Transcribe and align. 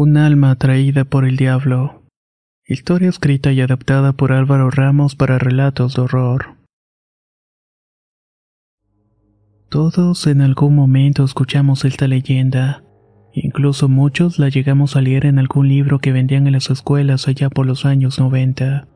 Un 0.00 0.16
alma 0.16 0.52
atraída 0.52 1.04
por 1.04 1.24
el 1.24 1.36
diablo. 1.36 2.04
Historia 2.64 3.08
escrita 3.08 3.50
y 3.50 3.60
adaptada 3.60 4.12
por 4.12 4.30
Álvaro 4.30 4.70
Ramos 4.70 5.16
para 5.16 5.40
relatos 5.40 5.96
de 5.96 6.02
horror. 6.02 6.54
Todos 9.68 10.28
en 10.28 10.40
algún 10.40 10.76
momento 10.76 11.24
escuchamos 11.24 11.84
esta 11.84 12.06
leyenda. 12.06 12.84
Incluso 13.32 13.88
muchos 13.88 14.38
la 14.38 14.50
llegamos 14.50 14.94
a 14.94 15.00
leer 15.00 15.26
en 15.26 15.40
algún 15.40 15.66
libro 15.66 15.98
que 15.98 16.12
vendían 16.12 16.46
en 16.46 16.52
las 16.52 16.70
escuelas 16.70 17.26
allá 17.26 17.50
por 17.50 17.66
los 17.66 17.84
años 17.84 18.20
90. 18.20 18.86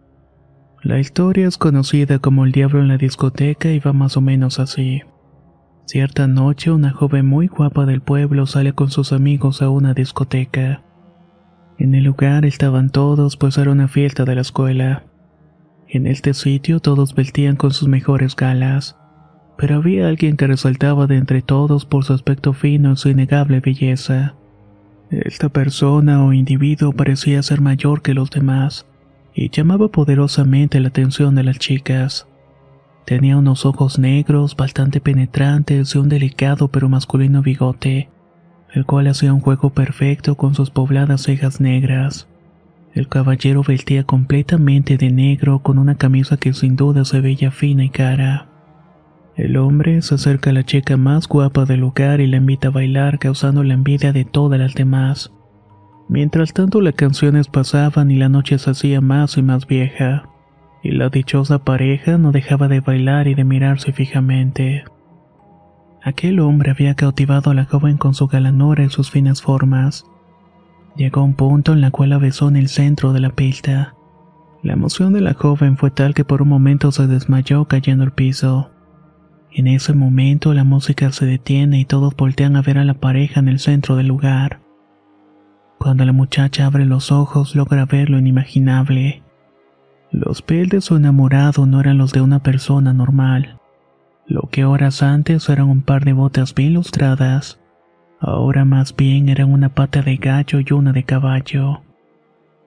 La 0.85 1.01
historia 1.01 1.49
es 1.49 1.59
conocida 1.59 2.21
como 2.21 2.45
El 2.45 2.53
diablo 2.53 2.79
en 2.79 2.87
la 2.87 2.97
discoteca 2.97 3.73
y 3.73 3.81
va 3.81 3.93
más 3.93 4.17
o 4.17 4.21
menos 4.21 4.61
así. 4.61 5.03
Cierta 5.85 6.29
noche 6.29 6.71
una 6.71 6.93
joven 6.93 7.27
muy 7.27 7.49
guapa 7.49 7.87
del 7.87 8.03
pueblo 8.03 8.47
sale 8.47 8.73
con 8.73 8.93
sus 8.93 9.13
amigos 9.13 9.63
a 9.63 9.69
una 9.69 9.95
discoteca. 9.95 10.85
En 11.79 11.95
el 11.95 12.05
lugar 12.05 12.45
estaban 12.45 12.91
todos 12.91 13.37
pues 13.37 13.59
era 13.59 13.71
una 13.71 13.89
fiesta 13.89 14.25
de 14.25 14.35
la 14.35 14.41
escuela. 14.41 15.05
En 15.89 16.07
este 16.07 16.35
sitio 16.35 16.81
todos 16.81 17.15
vestían 17.15 17.57
con 17.57 17.73
sus 17.73 17.89
mejores 17.89 18.37
galas, 18.37 18.97
pero 19.59 19.77
había 19.77 20.09
alguien 20.09 20.37
que 20.37 20.47
resaltaba 20.47 21.07
de 21.07 21.17
entre 21.17 21.43
todos 21.43 21.85
por 21.85 22.05
su 22.05 22.13
aspecto 22.15 22.53
fino 22.53 22.93
y 22.93 22.97
su 22.97 23.09
innegable 23.09 23.61
belleza. 23.61 24.35
Esta 25.11 25.51
persona 25.51 26.25
o 26.25 26.33
individuo 26.33 26.93
parecía 26.93 27.43
ser 27.43 27.61
mayor 27.61 28.01
que 28.01 28.15
los 28.15 28.31
demás 28.31 28.87
y 29.35 29.51
llamaba 29.51 29.89
poderosamente 29.89 30.81
la 30.81 30.89
atención 30.89 31.35
de 31.35 31.45
las 31.45 31.59
chicas. 31.59 32.27
Tenía 33.05 33.37
unos 33.37 33.67
ojos 33.67 33.99
negros 33.99 34.57
bastante 34.57 35.01
penetrantes 35.01 35.95
y 35.95 35.99
un 35.99 36.09
delicado 36.09 36.69
pero 36.69 36.89
masculino 36.89 37.43
bigote, 37.43 38.09
el 38.73 38.87
cual 38.87 39.07
hacía 39.07 39.33
un 39.33 39.41
juego 39.41 39.71
perfecto 39.71 40.37
con 40.37 40.55
sus 40.55 40.71
pobladas 40.71 41.23
cejas 41.23 41.61
negras. 41.61 42.29
El 42.95 43.09
caballero 43.09 43.63
vestía 43.63 44.05
completamente 44.05 44.97
de 44.97 45.11
negro 45.11 45.61
con 45.61 45.79
una 45.79 45.97
camisa 45.97 46.37
que 46.37 46.53
sin 46.53 46.77
duda 46.77 47.05
se 47.05 47.21
veía 47.21 47.51
fina 47.51 47.85
y 47.85 47.91
cara. 47.91 48.49
El 49.37 49.57
hombre 49.57 50.03
se 50.03 50.15
acerca 50.15 50.51
a 50.51 50.53
la 50.53 50.65
chica 50.65 50.97
más 50.97 51.27
guapa 51.27 51.65
del 51.65 51.81
lugar 51.81 52.21
y 52.21 52.27
la 52.27 52.37
invita 52.37 52.69
a 52.69 52.71
bailar 52.73 53.19
causando 53.19 53.63
la 53.63 53.75
envidia 53.75 54.13
de 54.13 54.25
todas 54.25 54.61
las 54.61 54.75
demás. 54.75 55.33
Mientras 56.09 56.53
tanto 56.53 56.81
las 56.83 56.95
canciones 56.95 57.49
pasaban 57.49 58.11
y 58.11 58.17
la 58.17 58.29
noche 58.29 58.59
se 58.59 58.71
hacía 58.71 59.01
más 59.01 59.39
y 59.39 59.43
más 59.43 59.67
vieja 59.67 60.29
y 60.83 60.91
la 60.91 61.09
dichosa 61.09 61.61
pareja 61.61 62.19
no 62.19 62.33
dejaba 62.33 62.69
de 62.69 62.81
bailar 62.81 63.29
y 63.29 63.35
de 63.35 63.45
mirarse 63.45 63.93
fijamente. 63.93 64.85
Aquel 66.05 66.41
hombre 66.41 66.73
había 66.73 66.95
cautivado 66.95 67.53
a 67.53 67.55
la 67.55 67.65
joven 67.65 67.97
con 67.97 68.15
su 68.15 68.27
galanura 68.27 68.83
y 68.83 68.91
sus 68.91 69.11
finas 69.11 69.41
formas. 69.41 70.05
Llegó 70.97 71.23
un 71.23 71.35
punto 71.35 71.73
en 71.73 71.81
la 71.81 71.93
cual 71.93 72.11
la 72.11 72.19
besó 72.19 72.49
en 72.49 72.57
el 72.57 72.69
centro 72.69 73.13
de 73.13 73.21
la 73.21 73.31
pista. 73.31 73.95
La 74.63 74.73
emoción 74.73 75.13
de 75.13 75.21
la 75.21 75.35
joven 75.35 75.77
fue 75.77 75.91
tal 75.91 76.13
que 76.15 76.25
por 76.25 76.43
un 76.43 76.49
momento 76.49 76.91
se 76.91 77.07
desmayó 77.07 77.67
cayendo 77.67 78.03
al 78.03 78.13
piso. 78.13 78.71
En 79.53 79.69
ese 79.69 79.93
momento 79.93 80.53
la 80.55 80.65
música 80.65 81.13
se 81.13 81.25
detiene 81.25 81.79
y 81.79 81.85
todos 81.85 82.17
voltean 82.17 82.57
a 82.57 82.63
ver 82.63 82.79
a 82.79 82.85
la 82.85 82.95
pareja 82.95 83.39
en 83.39 83.49
el 83.49 83.61
centro 83.61 83.97
del 83.97 84.09
lugar. 84.09 84.61
Cuando 85.79 86.05
la 86.05 86.13
muchacha 86.13 86.67
abre 86.67 86.85
los 86.85 87.13
ojos 87.13 87.55
logra 87.55 87.85
ver 87.87 88.11
lo 88.11 88.19
inimaginable. 88.19 89.23
Los 90.11 90.43
pies 90.43 90.69
de 90.69 90.81
su 90.81 90.97
enamorado 90.97 91.65
no 91.67 91.81
eran 91.81 91.99
los 91.99 92.13
de 92.13 92.21
una 92.21 92.43
persona 92.43 92.93
normal. 92.93 93.59
Lo 94.27 94.49
que 94.51 94.65
horas 94.65 95.03
antes 95.03 95.49
eran 95.49 95.69
un 95.69 95.83
par 95.83 96.05
de 96.05 96.13
botas 96.13 96.55
bien 96.55 96.75
lustradas, 96.75 97.61
ahora 98.21 98.65
más 98.65 98.95
bien 98.95 99.29
eran 99.29 99.53
una 99.53 99.71
pata 99.71 100.03
de 100.03 100.17
gallo 100.17 100.61
y 100.61 100.73
una 100.73 100.93
de 100.93 101.03
caballo. 101.03 101.83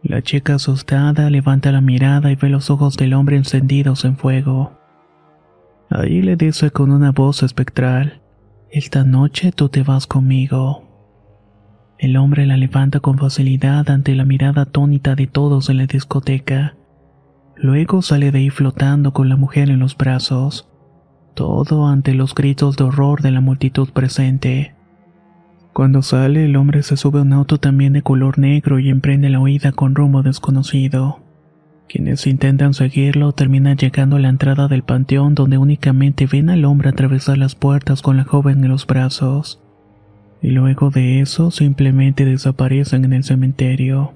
La 0.04 0.22
chica 0.22 0.56
asustada 0.56 1.30
levanta 1.30 1.72
la 1.72 1.82
mirada 1.82 2.32
y 2.32 2.36
ve 2.36 2.50
los 2.50 2.70
ojos 2.70 2.98
del 2.98 3.14
hombre 3.14 3.38
encendidos 3.38 4.06
en 4.06 4.18
fuego. 4.18 4.78
Ahí 5.90 6.22
le 6.22 6.36
dice 6.36 6.72
con 6.72 6.92
una 6.92 7.12
voz 7.12 7.42
espectral, 7.42 8.22
Esta 8.70 9.04
noche 9.04 9.52
tú 9.52 9.70
te 9.70 9.84
vas 9.84 10.06
conmigo. 10.06 10.84
El 11.98 12.18
hombre 12.18 12.46
la 12.46 12.58
levanta 12.58 13.00
con 13.00 13.18
facilidad 13.18 13.90
ante 13.90 14.14
la 14.14 14.26
mirada 14.26 14.64
atónita 14.64 15.16
de 15.16 15.28
todos 15.28 15.70
en 15.70 15.78
la 15.78 15.86
discoteca. 15.86 16.76
Luego 17.56 18.02
sale 18.02 18.32
de 18.32 18.40
ahí 18.40 18.50
flotando 18.50 19.14
con 19.14 19.30
la 19.30 19.38
mujer 19.38 19.70
en 19.70 19.80
los 19.80 19.96
brazos, 19.96 20.68
todo 21.36 21.86
ante 21.86 22.16
los 22.16 22.34
gritos 22.34 22.78
de 22.78 22.86
horror 22.86 23.22
de 23.22 23.32
la 23.32 23.42
multitud 23.42 23.90
presente. 23.90 24.74
Cuando 25.74 26.02
sale, 26.02 26.46
el 26.46 26.56
hombre 26.56 26.84
se 26.84 26.96
sube 26.96 27.20
a 27.20 27.24
un 27.24 27.34
auto 27.34 27.60
también 27.60 27.92
de 27.94 28.02
color 28.02 28.40
negro 28.40 28.80
y 28.80 28.90
emprende 28.90 29.30
la 29.30 29.42
huida 29.42 29.74
con 29.74 29.94
rumbo 29.94 30.24
desconocido. 30.24 31.20
Quienes 31.90 32.26
intentan 32.26 32.74
seguirlo 32.74 33.34
terminan 33.34 33.78
llegando 33.78 34.16
a 34.16 34.20
la 34.20 34.30
entrada 34.30 34.70
del 34.70 34.84
panteón 34.84 35.36
donde 35.36 35.58
únicamente 35.58 36.28
ven 36.28 36.50
al 36.50 36.66
hombre 36.66 36.90
atravesar 36.90 37.38
las 37.38 37.56
puertas 37.56 38.02
con 38.02 38.16
la 38.16 38.24
joven 38.24 38.64
en 38.64 38.70
los 38.70 38.88
brazos. 38.88 39.62
Y 40.42 40.52
luego 40.52 40.92
de 40.92 41.20
eso 41.20 41.52
simplemente 41.52 42.24
desaparecen 42.24 43.04
en 43.04 43.12
el 43.12 43.26
cementerio. 43.26 44.14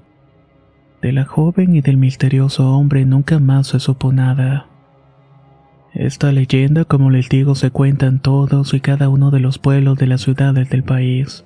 De 1.02 1.12
la 1.12 1.26
joven 1.26 1.76
y 1.76 1.82
del 1.82 1.98
misterioso 1.98 2.72
hombre 2.72 3.04
nunca 3.04 3.38
más 3.38 3.66
se 3.66 3.80
supo 3.80 4.12
nada. 4.12 4.69
Esta 5.94 6.30
leyenda, 6.30 6.84
como 6.84 7.10
les 7.10 7.28
digo, 7.28 7.54
se 7.54 7.70
cuenta 7.70 8.06
en 8.06 8.20
todos 8.20 8.74
y 8.74 8.80
cada 8.80 9.08
uno 9.08 9.30
de 9.30 9.40
los 9.40 9.58
pueblos 9.58 9.98
de 9.98 10.06
las 10.06 10.20
ciudades 10.20 10.70
del 10.70 10.84
país. 10.84 11.44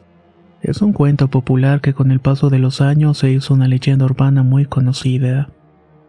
Es 0.60 0.82
un 0.82 0.92
cuento 0.92 1.28
popular 1.28 1.80
que 1.80 1.94
con 1.94 2.10
el 2.10 2.20
paso 2.20 2.50
de 2.50 2.58
los 2.58 2.80
años 2.80 3.18
se 3.18 3.30
hizo 3.30 3.54
una 3.54 3.68
leyenda 3.68 4.04
urbana 4.04 4.42
muy 4.42 4.66
conocida. 4.66 5.48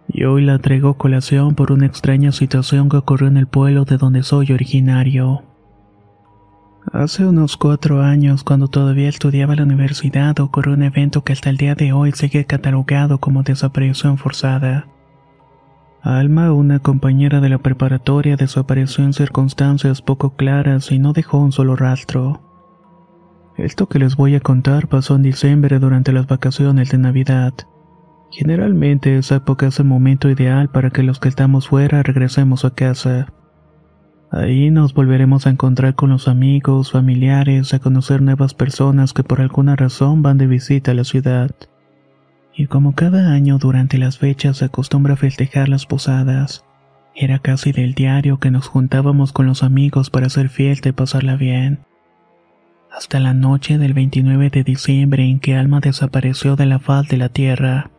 Y 0.07 0.25
hoy 0.25 0.44
la 0.44 0.59
traigo 0.59 0.95
colación 0.95 1.56
por 1.56 1.72
una 1.72 1.85
extraña 1.85 2.31
situación 2.31 2.90
que 2.90 2.97
ocurrió 2.97 3.28
en 3.28 3.38
el 3.38 3.47
pueblo 3.47 3.85
de 3.85 3.97
donde 3.97 4.24
soy 4.24 4.51
originario. 4.51 5.44
Hace 6.91 7.25
unos 7.25 7.57
cuatro 7.57 8.04
años, 8.04 8.44
cuando 8.44 8.68
todavía 8.68 9.09
estudiaba 9.09 9.54
en 9.54 9.59
la 9.59 9.65
universidad, 9.65 10.39
ocurrió 10.39 10.74
un 10.74 10.83
evento 10.83 11.24
que 11.24 11.33
hasta 11.33 11.50
el 11.50 11.57
día 11.57 11.74
de 11.74 11.94
hoy 11.94 12.12
sigue 12.12 12.45
catalogado 12.45 13.18
como 13.18 13.44
desaparición 13.44 14.18
forzada. 14.18 14.88
Alma, 16.06 16.54
una 16.54 16.78
compañera 16.78 17.42
de 17.42 17.50
la 17.50 17.57
preparatoria, 17.57 18.36
desapareció 18.36 19.04
en 19.04 19.13
circunstancias 19.13 20.04
poco 20.04 20.36
claras 20.36 20.92
y 20.92 21.00
no 21.00 21.13
dejó 21.13 21.40
un 21.40 21.52
solo 21.52 21.75
rastro. 21.75 22.44
Esto 23.57 23.88
que 23.88 23.98
les 23.98 24.16
voy 24.16 24.36
a 24.36 24.40
contar 24.40 24.88
pasó 24.88 25.16
en 25.16 25.24
diciembre 25.24 25.80
durante 25.80 26.12
las 26.12 26.28
vacaciones 26.28 26.92
de 26.92 27.00
Navidad. 27.00 27.56
Generalmente 28.30 29.18
esa 29.18 29.38
época 29.38 29.66
es 29.66 29.80
el 29.80 29.86
momento 29.86 30.30
ideal 30.30 30.69
para 30.69 30.92
que 30.92 31.02
los 31.02 31.19
que 31.19 31.28
estamos 31.28 31.69
fuera 31.69 32.04
regresemos 32.04 32.66
a 32.66 32.75
casa. 32.75 33.34
Ahí 34.30 34.69
nos 34.69 34.94
volveremos 34.94 35.48
a 35.48 35.50
encontrar 35.50 35.96
con 35.96 36.12
los 36.12 36.28
amigos, 36.28 36.92
familiares, 36.92 37.74
a 37.74 37.80
conocer 37.80 38.22
nuevas 38.22 38.54
personas 38.54 39.12
que 39.12 39.24
por 39.24 39.42
alguna 39.42 39.75
razón 39.75 40.22
van 40.22 40.38
de 40.38 40.46
visita 40.46 40.92
a 40.92 40.94
la 40.94 41.04
ciudad. 41.04 41.50
Y 42.56 42.68
como 42.68 42.96
cada 42.96 43.31
año 43.34 43.57
durante 43.57 43.98
las 43.98 44.18
fechas 44.18 44.57
se 44.57 44.66
acostumbra 44.66 45.16
festejar 45.18 45.68
las 45.68 45.86
posadas, 45.86 46.63
era 47.16 47.40
casi 47.40 47.72
del 47.72 47.94
diario 47.94 48.40
que 48.40 48.52
nos 48.52 48.68
juntábamos 48.68 49.34
con 49.34 49.46
los 49.46 49.63
amigos 49.63 50.10
para 50.10 50.28
hacer 50.28 50.50
fiesta 50.50 50.90
y 50.90 50.92
pasarla 50.94 51.36
bien. 51.36 51.80
hasta 52.96 53.19
la 53.19 53.34
noche 53.34 53.78
del 53.78 53.94
29 53.94 54.50
de 54.50 54.63
diciembre 54.63 55.25
en 55.25 55.40
que 55.40 55.56
Alma 55.56 55.81
desapareció 55.81 56.56
de 56.56 56.66
la 56.66 56.80
faz 56.80 57.07
de 57.10 57.18
la 57.18 57.28
tierra. 57.28 57.92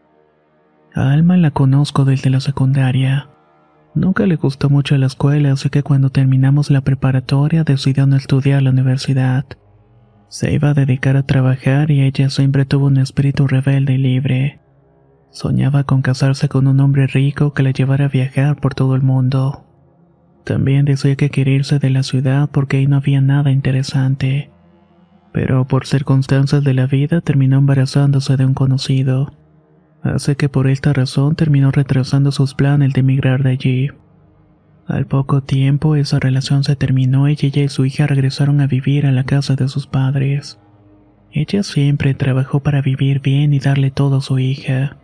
A 0.95 1.13
Alma 1.13 1.37
la 1.37 1.51
conozco 1.51 2.07
desde 2.07 2.31
la 2.31 2.41
secundaria. 2.41 3.29
Nunca 3.95 4.25
le 4.25 4.37
gustó 4.37 4.71
mucho 4.71 4.97
la 4.97 5.07
escuela, 5.07 5.53
así 5.53 5.69
que 5.69 5.83
cuando 5.83 6.09
terminamos 6.09 6.71
la 6.71 6.81
preparatoria 6.81 7.63
decidió 7.63 8.07
no 8.07 8.17
estudiar 8.17 8.63
la 8.63 8.71
universidad. 8.71 9.45
Se 10.29 10.53
iba 10.53 10.71
a 10.71 10.75
dedicar 10.75 11.17
a 11.17 11.23
trabajar 11.23 11.91
y 11.91 12.03
ella 12.03 12.31
siempre 12.31 12.65
tuvo 12.65 12.87
un 12.87 12.99
espíritu 12.99 13.47
rebelde 13.47 13.95
y 13.95 13.99
libre. 13.99 14.61
Soñaba 15.31 15.85
con 15.85 16.03
casarse 16.03 16.49
con 16.49 16.67
un 16.67 16.81
hombre 16.81 17.07
rico 17.07 17.53
que 17.53 17.63
la 17.63 17.71
llevara 17.71 18.07
a 18.07 18.09
viajar 18.09 18.57
por 18.57 18.75
todo 18.75 18.95
el 18.97 19.03
mundo. 19.03 19.65
También 20.45 20.85
decía 20.85 21.17
que 21.17 21.31
quería 21.31 21.57
irse 21.57 21.79
de 21.79 21.91
la 21.91 22.03
ciudad 22.03 22.49
porque 22.51 22.79
ahí 22.79 22.87
no 22.87 22.97
había 22.97 23.21
nada 23.21 23.51
interesante. 23.51 24.51
Pero 25.33 25.67
por 25.67 25.87
circunstancias 25.87 26.65
de 26.65 26.73
la 26.73 26.87
vida 26.87 27.21
terminó 27.21 27.59
embarazándose 27.59 28.37
de 28.37 28.47
un 28.47 28.55
conocido. 28.55 29.35
Así 30.03 30.37
que 30.37 30.49
por 30.49 30.69
esta 30.69 30.93
razón 30.93 31.35
terminó 31.35 31.71
retrasando 31.71 32.33
sus 32.33 32.55
planes 32.55 32.93
de 32.95 33.01
emigrar 33.01 33.43
de 33.43 33.51
allí. 33.51 33.91
Al 34.87 35.07
poco 35.07 35.43
tiempo 35.43 35.97
esa 35.97 36.21
relación 36.21 36.63
se 36.63 36.77
terminó 36.77 37.29
y 37.29 37.33
ella 37.33 37.63
y 37.63 37.69
su 37.69 37.85
hija 37.85 38.07
regresaron 38.07 38.61
a 38.61 38.69
vivir 38.69 39.07
a 39.07 39.13
la 39.13 39.25
casa 39.25 39.57
de 39.57 39.69
sus 39.69 39.87
padres. 39.87 40.61
Ella 41.33 41.63
siempre 41.65 42.15
trabajó 42.15 42.61
para 42.61 42.83
vivir 42.83 43.21
bien 43.21 43.53
y 43.53 43.59
darle 43.59 43.91
todo 43.91 44.19
a 44.19 44.21
su 44.21 44.39
hija. 44.39 44.97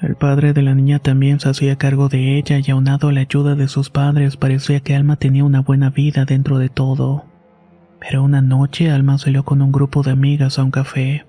El 0.00 0.16
padre 0.16 0.52
de 0.52 0.62
la 0.62 0.74
niña 0.74 0.98
también 0.98 1.38
se 1.38 1.48
hacía 1.48 1.76
cargo 1.76 2.08
de 2.08 2.36
ella 2.38 2.58
y 2.58 2.70
aunado 2.70 3.08
a 3.08 3.12
la 3.12 3.20
ayuda 3.20 3.54
de 3.54 3.68
sus 3.68 3.90
padres 3.90 4.36
parecía 4.36 4.80
que 4.80 4.94
Alma 4.94 5.16
tenía 5.16 5.44
una 5.44 5.60
buena 5.60 5.90
vida 5.90 6.24
dentro 6.24 6.58
de 6.58 6.70
todo. 6.70 7.24
Pero 8.00 8.22
una 8.22 8.42
noche 8.42 8.90
Alma 8.90 9.18
salió 9.18 9.44
con 9.44 9.62
un 9.62 9.70
grupo 9.70 10.02
de 10.02 10.10
amigas 10.12 10.58
a 10.58 10.64
un 10.64 10.70
café. 10.70 11.24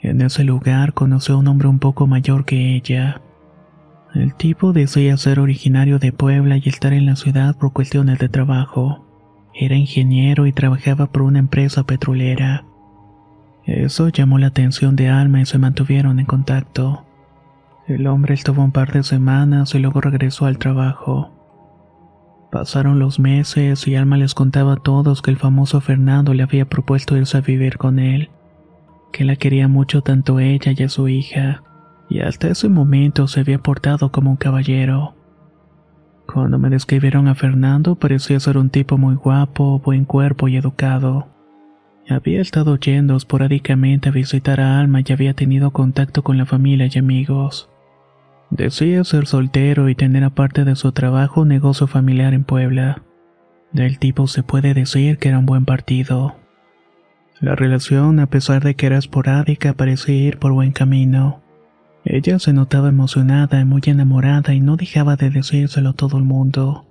En 0.00 0.20
ese 0.20 0.44
lugar 0.44 0.94
conoció 0.94 1.34
a 1.34 1.38
un 1.38 1.48
hombre 1.48 1.68
un 1.68 1.78
poco 1.78 2.06
mayor 2.06 2.44
que 2.44 2.74
ella. 2.74 3.20
El 4.14 4.34
tipo 4.34 4.72
decía 4.72 5.16
ser 5.16 5.40
originario 5.40 5.98
de 5.98 6.12
Puebla 6.12 6.58
y 6.58 6.68
estar 6.68 6.92
en 6.92 7.06
la 7.06 7.16
ciudad 7.16 7.56
por 7.56 7.72
cuestiones 7.72 8.18
de 8.18 8.28
trabajo. 8.28 9.06
Era 9.54 9.76
ingeniero 9.76 10.46
y 10.46 10.52
trabajaba 10.52 11.06
por 11.06 11.22
una 11.22 11.38
empresa 11.38 11.84
petrolera. 11.84 12.64
Eso 13.64 14.08
llamó 14.08 14.38
la 14.38 14.48
atención 14.48 14.96
de 14.96 15.08
Alma 15.08 15.40
y 15.40 15.46
se 15.46 15.58
mantuvieron 15.58 16.20
en 16.20 16.26
contacto. 16.26 17.04
El 17.86 18.06
hombre 18.06 18.34
estuvo 18.34 18.62
un 18.62 18.72
par 18.72 18.92
de 18.92 19.02
semanas 19.02 19.74
y 19.74 19.78
luego 19.78 20.00
regresó 20.00 20.46
al 20.46 20.58
trabajo. 20.58 21.30
Pasaron 22.50 22.98
los 22.98 23.18
meses 23.18 23.88
y 23.88 23.96
Alma 23.96 24.18
les 24.18 24.34
contaba 24.34 24.74
a 24.74 24.76
todos 24.76 25.22
que 25.22 25.30
el 25.30 25.38
famoso 25.38 25.80
Fernando 25.80 26.34
le 26.34 26.42
había 26.42 26.66
propuesto 26.66 27.16
irse 27.16 27.38
a 27.38 27.40
vivir 27.40 27.78
con 27.78 27.98
él, 27.98 28.28
que 29.10 29.24
la 29.24 29.36
quería 29.36 29.68
mucho 29.68 30.02
tanto 30.02 30.38
ella 30.38 30.74
y 30.76 30.82
a 30.82 30.88
su 30.90 31.08
hija, 31.08 31.62
y 32.08 32.20
hasta 32.20 32.48
ese 32.48 32.68
momento 32.68 33.26
se 33.28 33.40
había 33.40 33.58
portado 33.58 34.12
como 34.12 34.30
un 34.30 34.36
caballero. 34.36 35.14
Cuando 36.26 36.58
me 36.58 36.70
describieron 36.70 37.28
a 37.28 37.34
Fernando 37.34 37.96
parecía 37.96 38.40
ser 38.40 38.56
un 38.56 38.70
tipo 38.70 38.96
muy 38.98 39.14
guapo, 39.16 39.80
buen 39.80 40.04
cuerpo 40.04 40.48
y 40.48 40.56
educado. 40.56 41.28
Había 42.08 42.40
estado 42.40 42.76
yendo 42.76 43.16
esporádicamente 43.16 44.08
a 44.08 44.12
visitar 44.12 44.60
a 44.60 44.80
Alma 44.80 45.00
y 45.06 45.12
había 45.12 45.34
tenido 45.34 45.70
contacto 45.70 46.22
con 46.22 46.36
la 46.36 46.46
familia 46.46 46.88
y 46.92 46.98
amigos. 46.98 47.68
Decía 48.50 49.04
ser 49.04 49.26
soltero 49.26 49.88
y 49.88 49.94
tener 49.94 50.24
aparte 50.24 50.64
de 50.64 50.76
su 50.76 50.92
trabajo 50.92 51.42
un 51.42 51.48
negocio 51.48 51.86
familiar 51.86 52.34
en 52.34 52.44
Puebla. 52.44 53.02
Del 53.72 53.98
tipo 53.98 54.26
se 54.26 54.42
puede 54.42 54.74
decir 54.74 55.18
que 55.18 55.28
era 55.28 55.38
un 55.38 55.46
buen 55.46 55.64
partido. 55.64 56.36
La 57.40 57.54
relación, 57.54 58.20
a 58.20 58.26
pesar 58.26 58.62
de 58.62 58.74
que 58.74 58.86
era 58.86 58.98
esporádica, 58.98 59.72
parecía 59.72 60.14
ir 60.14 60.38
por 60.38 60.52
buen 60.52 60.72
camino. 60.72 61.40
Ella 62.04 62.38
se 62.38 62.52
notaba 62.52 62.88
emocionada 62.88 63.60
y 63.60 63.64
muy 63.64 63.80
enamorada 63.86 64.54
y 64.54 64.60
no 64.60 64.76
dejaba 64.76 65.16
de 65.16 65.30
decírselo 65.30 65.90
a 65.90 65.92
todo 65.94 66.18
el 66.18 66.24
mundo. 66.24 66.86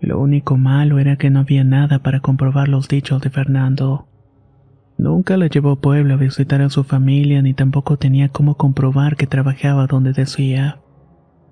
Lo 0.00 0.18
único 0.20 0.56
malo 0.56 0.98
era 0.98 1.16
que 1.16 1.30
no 1.30 1.40
había 1.40 1.64
nada 1.64 2.00
para 2.00 2.20
comprobar 2.20 2.68
los 2.68 2.88
dichos 2.88 3.20
de 3.22 3.30
Fernando. 3.30 4.08
Nunca 4.96 5.36
la 5.36 5.46
llevó 5.46 5.72
a 5.72 5.80
Puebla 5.80 6.14
a 6.14 6.16
visitar 6.16 6.60
a 6.60 6.70
su 6.70 6.82
familia 6.82 7.42
ni 7.42 7.54
tampoco 7.54 7.96
tenía 7.96 8.28
cómo 8.28 8.56
comprobar 8.56 9.16
que 9.16 9.28
trabajaba 9.28 9.86
donde 9.86 10.12
decía. 10.12 10.80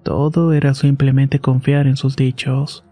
Todo 0.03 0.53
era 0.53 0.75
simplemente 0.75 1.39
confiar 1.39 1.87
en 1.87 1.97
sus 1.97 2.17
dichos. 2.17 2.85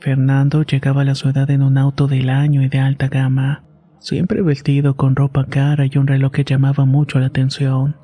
Fernando 0.00 0.62
llegaba 0.62 1.02
a 1.02 1.04
la 1.04 1.14
ciudad 1.14 1.50
en 1.50 1.62
un 1.62 1.78
auto 1.78 2.08
del 2.08 2.30
año 2.30 2.62
y 2.62 2.68
de 2.68 2.78
alta 2.78 3.08
gama, 3.08 3.64
siempre 3.98 4.42
vestido 4.42 4.94
con 4.96 5.14
ropa 5.14 5.46
cara 5.46 5.86
y 5.86 5.96
un 5.98 6.08
reloj 6.08 6.32
que 6.32 6.44
llamaba 6.44 6.84
mucho 6.84 7.20
la 7.20 7.26
atención. 7.26 8.01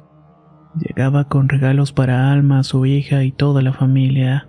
Llegaba 0.74 1.24
con 1.24 1.48
regalos 1.48 1.92
para 1.92 2.30
Alma, 2.30 2.62
su 2.62 2.86
hija 2.86 3.24
y 3.24 3.32
toda 3.32 3.62
la 3.62 3.72
familia. 3.72 4.48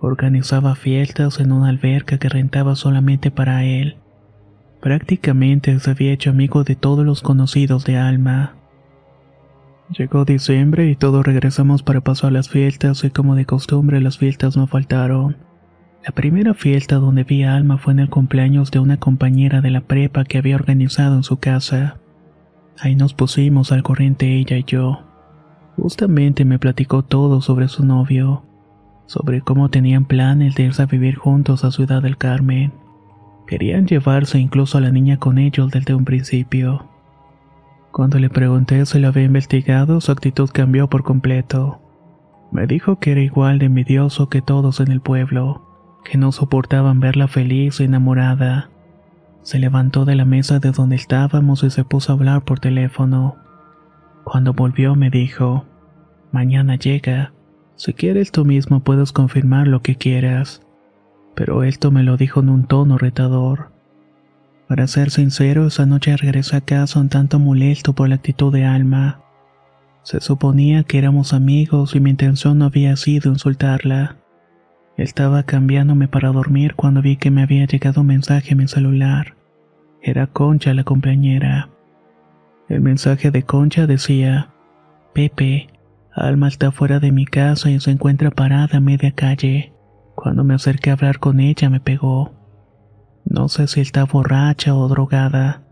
Organizaba 0.00 0.76
fiestas 0.76 1.40
en 1.40 1.52
una 1.52 1.68
alberca 1.68 2.18
que 2.18 2.28
rentaba 2.28 2.76
solamente 2.76 3.30
para 3.30 3.64
él. 3.64 3.96
Prácticamente 4.80 5.78
se 5.80 5.90
había 5.90 6.12
hecho 6.12 6.30
amigo 6.30 6.62
de 6.62 6.76
todos 6.76 7.04
los 7.04 7.22
conocidos 7.22 7.84
de 7.84 7.96
Alma. 7.96 8.54
Llegó 9.96 10.24
diciembre 10.24 10.88
y 10.88 10.96
todos 10.96 11.24
regresamos 11.24 11.82
para 11.82 12.02
pasar 12.02 12.32
las 12.32 12.48
fiestas 12.48 13.02
y 13.04 13.10
como 13.10 13.34
de 13.34 13.46
costumbre 13.46 14.00
las 14.00 14.18
fiestas 14.18 14.56
no 14.56 14.66
faltaron. 14.66 15.36
La 16.06 16.12
primera 16.12 16.54
fiesta 16.54 16.96
donde 16.96 17.24
vi 17.24 17.42
a 17.42 17.56
Alma 17.56 17.78
fue 17.78 17.94
en 17.94 17.98
el 17.98 18.08
cumpleaños 18.08 18.70
de 18.70 18.78
una 18.78 18.98
compañera 18.98 19.60
de 19.60 19.70
la 19.70 19.80
prepa 19.80 20.24
que 20.24 20.38
había 20.38 20.54
organizado 20.54 21.16
en 21.16 21.22
su 21.24 21.38
casa. 21.38 21.96
Ahí 22.78 22.94
nos 22.94 23.14
pusimos 23.14 23.72
al 23.72 23.82
corriente 23.82 24.36
ella 24.36 24.56
y 24.56 24.64
yo. 24.64 25.07
Justamente 25.80 26.44
me 26.44 26.58
platicó 26.58 27.04
todo 27.04 27.40
sobre 27.40 27.68
su 27.68 27.84
novio, 27.84 28.42
sobre 29.06 29.42
cómo 29.42 29.68
tenían 29.68 30.06
planes 30.06 30.56
de 30.56 30.64
irse 30.64 30.82
a 30.82 30.86
vivir 30.86 31.14
juntos 31.14 31.64
a 31.64 31.70
Ciudad 31.70 32.02
del 32.02 32.16
Carmen. 32.16 32.72
Querían 33.46 33.86
llevarse 33.86 34.40
incluso 34.40 34.78
a 34.78 34.80
la 34.80 34.90
niña 34.90 35.18
con 35.18 35.38
ellos 35.38 35.70
desde 35.70 35.94
un 35.94 36.04
principio. 36.04 36.88
Cuando 37.92 38.18
le 38.18 38.28
pregunté 38.28 38.84
si 38.86 38.98
lo 38.98 39.08
había 39.08 39.22
investigado, 39.22 40.00
su 40.00 40.10
actitud 40.10 40.50
cambió 40.52 40.88
por 40.90 41.04
completo. 41.04 41.80
Me 42.50 42.66
dijo 42.66 42.98
que 42.98 43.12
era 43.12 43.20
igual 43.20 43.60
de 43.60 43.66
envidioso 43.66 44.28
que 44.28 44.42
todos 44.42 44.80
en 44.80 44.90
el 44.90 45.00
pueblo, 45.00 45.62
que 46.04 46.18
no 46.18 46.32
soportaban 46.32 46.98
verla 46.98 47.28
feliz 47.28 47.78
y 47.78 47.84
enamorada. 47.84 48.68
Se 49.42 49.60
levantó 49.60 50.04
de 50.04 50.16
la 50.16 50.24
mesa 50.24 50.58
de 50.58 50.72
donde 50.72 50.96
estábamos 50.96 51.62
y 51.62 51.70
se 51.70 51.84
puso 51.84 52.10
a 52.10 52.16
hablar 52.16 52.42
por 52.42 52.58
teléfono. 52.58 53.36
Cuando 54.30 54.52
volvió 54.52 54.94
me 54.94 55.10
dijo, 55.10 55.64
mañana 56.32 56.76
llega. 56.76 57.32
Si 57.76 57.94
quieres 57.94 58.32
tú 58.32 58.44
mismo 58.44 58.80
puedes 58.80 59.12
confirmar 59.12 59.66
lo 59.66 59.82
que 59.82 59.96
quieras 59.96 60.62
pero 61.38 61.62
esto 61.62 61.92
me 61.92 62.02
lo 62.02 62.16
dijo 62.16 62.40
en 62.40 62.48
un 62.48 62.66
tono 62.66 62.98
retador. 62.98 63.70
Para 64.66 64.88
ser 64.88 65.12
sincero, 65.12 65.68
esa 65.68 65.86
noche 65.86 66.16
regresé 66.16 66.56
a 66.56 66.60
casa 66.62 66.98
un 66.98 67.08
tanto 67.08 67.38
molesto 67.38 67.92
por 67.92 68.08
la 68.08 68.16
actitud 68.16 68.52
de 68.52 68.64
Alma. 68.64 69.20
Se 70.02 70.20
suponía 70.20 70.82
que 70.82 70.98
éramos 70.98 71.32
amigos 71.32 71.94
y 71.94 72.00
mi 72.00 72.10
intención 72.10 72.58
no 72.58 72.64
había 72.64 72.96
sido 72.96 73.30
insultarla. 73.30 74.16
Estaba 74.96 75.44
cambiándome 75.44 76.08
para 76.08 76.32
dormir 76.32 76.74
cuando 76.74 77.02
vi 77.02 77.18
que 77.18 77.30
me 77.30 77.44
había 77.44 77.66
llegado 77.66 78.00
un 78.00 78.08
mensaje 78.08 78.54
a 78.54 78.56
mi 78.56 78.66
celular. 78.66 79.36
Era 80.02 80.26
Concha 80.26 80.74
la 80.74 80.82
compañera. 80.82 81.70
El 82.68 82.82
mensaje 82.82 83.30
de 83.30 83.44
Concha 83.44 83.86
decía, 83.86 84.50
Pepe, 85.14 85.68
Alma 86.12 86.48
está 86.48 86.70
fuera 86.70 87.00
de 87.00 87.12
mi 87.12 87.24
casa 87.24 87.70
y 87.70 87.80
se 87.80 87.90
encuentra 87.90 88.30
parada 88.30 88.78
a 88.78 88.80
media 88.80 89.12
calle. 89.12 89.72
Cuando 90.14 90.44
me 90.44 90.54
acerqué 90.54 90.90
a 90.90 90.94
hablar 90.94 91.18
con 91.18 91.40
ella 91.40 91.70
me 91.70 91.80
pegó. 91.80 92.32
No 93.24 93.48
sé 93.48 93.68
si 93.68 93.80
está 93.80 94.04
borracha 94.04 94.74
o 94.74 94.88
drogada. 94.88 95.62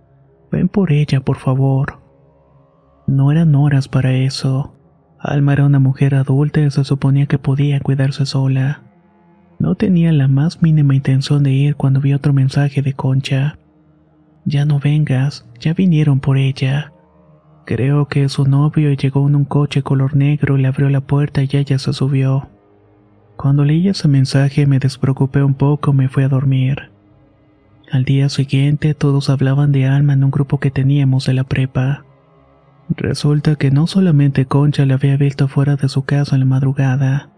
Ven 0.50 0.68
por 0.68 0.92
ella, 0.92 1.20
por 1.20 1.36
favor. 1.36 2.00
No 3.06 3.30
eran 3.30 3.54
horas 3.54 3.88
para 3.88 4.12
eso. 4.14 4.74
Alma 5.18 5.52
era 5.52 5.66
una 5.66 5.80
mujer 5.80 6.14
adulta 6.14 6.60
y 6.60 6.70
se 6.70 6.84
suponía 6.84 7.26
que 7.26 7.38
podía 7.38 7.80
cuidarse 7.80 8.24
sola. 8.24 8.82
No 9.58 9.74
tenía 9.74 10.12
la 10.12 10.28
más 10.28 10.62
mínima 10.62 10.94
intención 10.94 11.42
de 11.42 11.50
ir 11.50 11.76
cuando 11.76 12.00
vi 12.00 12.14
otro 12.14 12.32
mensaje 12.32 12.82
de 12.82 12.92
Concha. 12.92 13.58
Ya 14.46 14.64
no 14.64 14.78
vengas, 14.78 15.44
ya 15.60 15.74
vinieron 15.74 16.20
por 16.20 16.38
ella. 16.38 16.92
Creo 17.64 18.06
que 18.06 18.28
su 18.28 18.46
novio 18.46 18.92
llegó 18.92 19.26
en 19.26 19.34
un 19.34 19.44
coche 19.44 19.82
color 19.82 20.14
negro 20.14 20.56
y 20.56 20.62
le 20.62 20.68
abrió 20.68 20.88
la 20.88 21.00
puerta 21.00 21.42
y 21.42 21.48
ella 21.50 21.80
se 21.80 21.92
subió. 21.92 22.48
Cuando 23.36 23.64
leí 23.64 23.88
ese 23.88 24.06
mensaje 24.06 24.66
me 24.66 24.78
despreocupé 24.78 25.42
un 25.42 25.54
poco 25.54 25.90
y 25.90 25.94
me 25.94 26.08
fui 26.08 26.22
a 26.22 26.28
dormir. 26.28 26.92
Al 27.90 28.04
día 28.04 28.28
siguiente 28.28 28.94
todos 28.94 29.30
hablaban 29.30 29.72
de 29.72 29.86
Alma 29.86 30.12
en 30.12 30.22
un 30.22 30.30
grupo 30.30 30.60
que 30.60 30.70
teníamos 30.70 31.26
de 31.26 31.34
la 31.34 31.42
prepa. 31.42 32.04
Resulta 32.88 33.56
que 33.56 33.72
no 33.72 33.88
solamente 33.88 34.46
Concha 34.46 34.86
le 34.86 34.94
había 34.94 35.16
visto 35.16 35.48
fuera 35.48 35.74
de 35.74 35.88
su 35.88 36.04
casa 36.04 36.36
en 36.36 36.40
la 36.40 36.46
madrugada. 36.46 37.30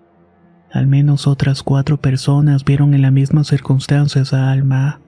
Al 0.70 0.86
menos 0.86 1.26
otras 1.26 1.62
cuatro 1.62 1.96
personas 1.96 2.66
vieron 2.66 2.92
en 2.92 3.00
las 3.00 3.12
mismas 3.12 3.46
circunstancias 3.46 4.34
a 4.34 4.52
Alma. 4.52 5.00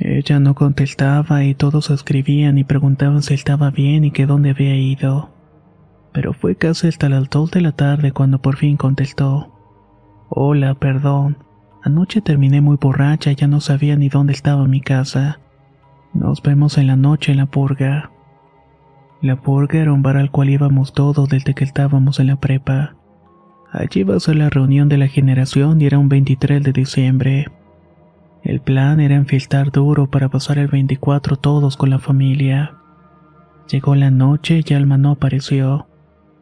Ella 0.00 0.40
no 0.40 0.54
contestaba 0.54 1.44
y 1.44 1.54
todos 1.54 1.90
escribían 1.90 2.56
y 2.56 2.64
preguntaban 2.64 3.22
si 3.22 3.34
estaba 3.34 3.70
bien 3.70 4.02
y 4.04 4.10
que 4.10 4.24
dónde 4.24 4.50
había 4.50 4.74
ido. 4.74 5.28
Pero 6.12 6.32
fue 6.32 6.56
casi 6.56 6.88
hasta 6.88 7.10
las 7.10 7.28
dos 7.28 7.50
de 7.50 7.60
la 7.60 7.72
tarde 7.72 8.10
cuando 8.10 8.40
por 8.40 8.56
fin 8.56 8.78
contestó. 8.78 9.52
Hola, 10.30 10.74
perdón. 10.74 11.36
Anoche 11.82 12.22
terminé 12.22 12.62
muy 12.62 12.78
borracha 12.80 13.32
ya 13.32 13.46
no 13.46 13.60
sabía 13.60 13.94
ni 13.96 14.08
dónde 14.08 14.32
estaba 14.32 14.66
mi 14.66 14.80
casa. 14.80 15.38
Nos 16.14 16.42
vemos 16.42 16.78
en 16.78 16.86
la 16.86 16.96
noche 16.96 17.32
en 17.32 17.38
la 17.38 17.46
purga. 17.46 18.10
La 19.20 19.36
purga 19.36 19.80
era 19.80 19.92
un 19.92 20.02
bar 20.02 20.16
al 20.16 20.30
cual 20.30 20.48
íbamos 20.48 20.94
todos 20.94 21.28
desde 21.28 21.52
que 21.52 21.64
estábamos 21.64 22.20
en 22.20 22.28
la 22.28 22.36
prepa. 22.36 22.96
Allí 23.70 24.00
iba 24.00 24.16
a 24.16 24.20
ser 24.20 24.36
la 24.36 24.48
reunión 24.48 24.88
de 24.88 24.96
la 24.96 25.08
generación 25.08 25.78
y 25.80 25.84
era 25.84 25.98
un 25.98 26.08
23 26.08 26.62
de 26.62 26.72
diciembre. 26.72 27.46
El 28.42 28.60
plan 28.60 29.00
era 29.00 29.16
enfiestar 29.16 29.70
duro 29.70 30.10
para 30.10 30.28
pasar 30.28 30.58
el 30.58 30.68
24 30.68 31.36
todos 31.36 31.76
con 31.76 31.90
la 31.90 31.98
familia. 31.98 32.74
Llegó 33.70 33.94
la 33.94 34.10
noche 34.10 34.62
y 34.66 34.74
Alma 34.74 34.98
no 34.98 35.12
apareció. 35.12 35.86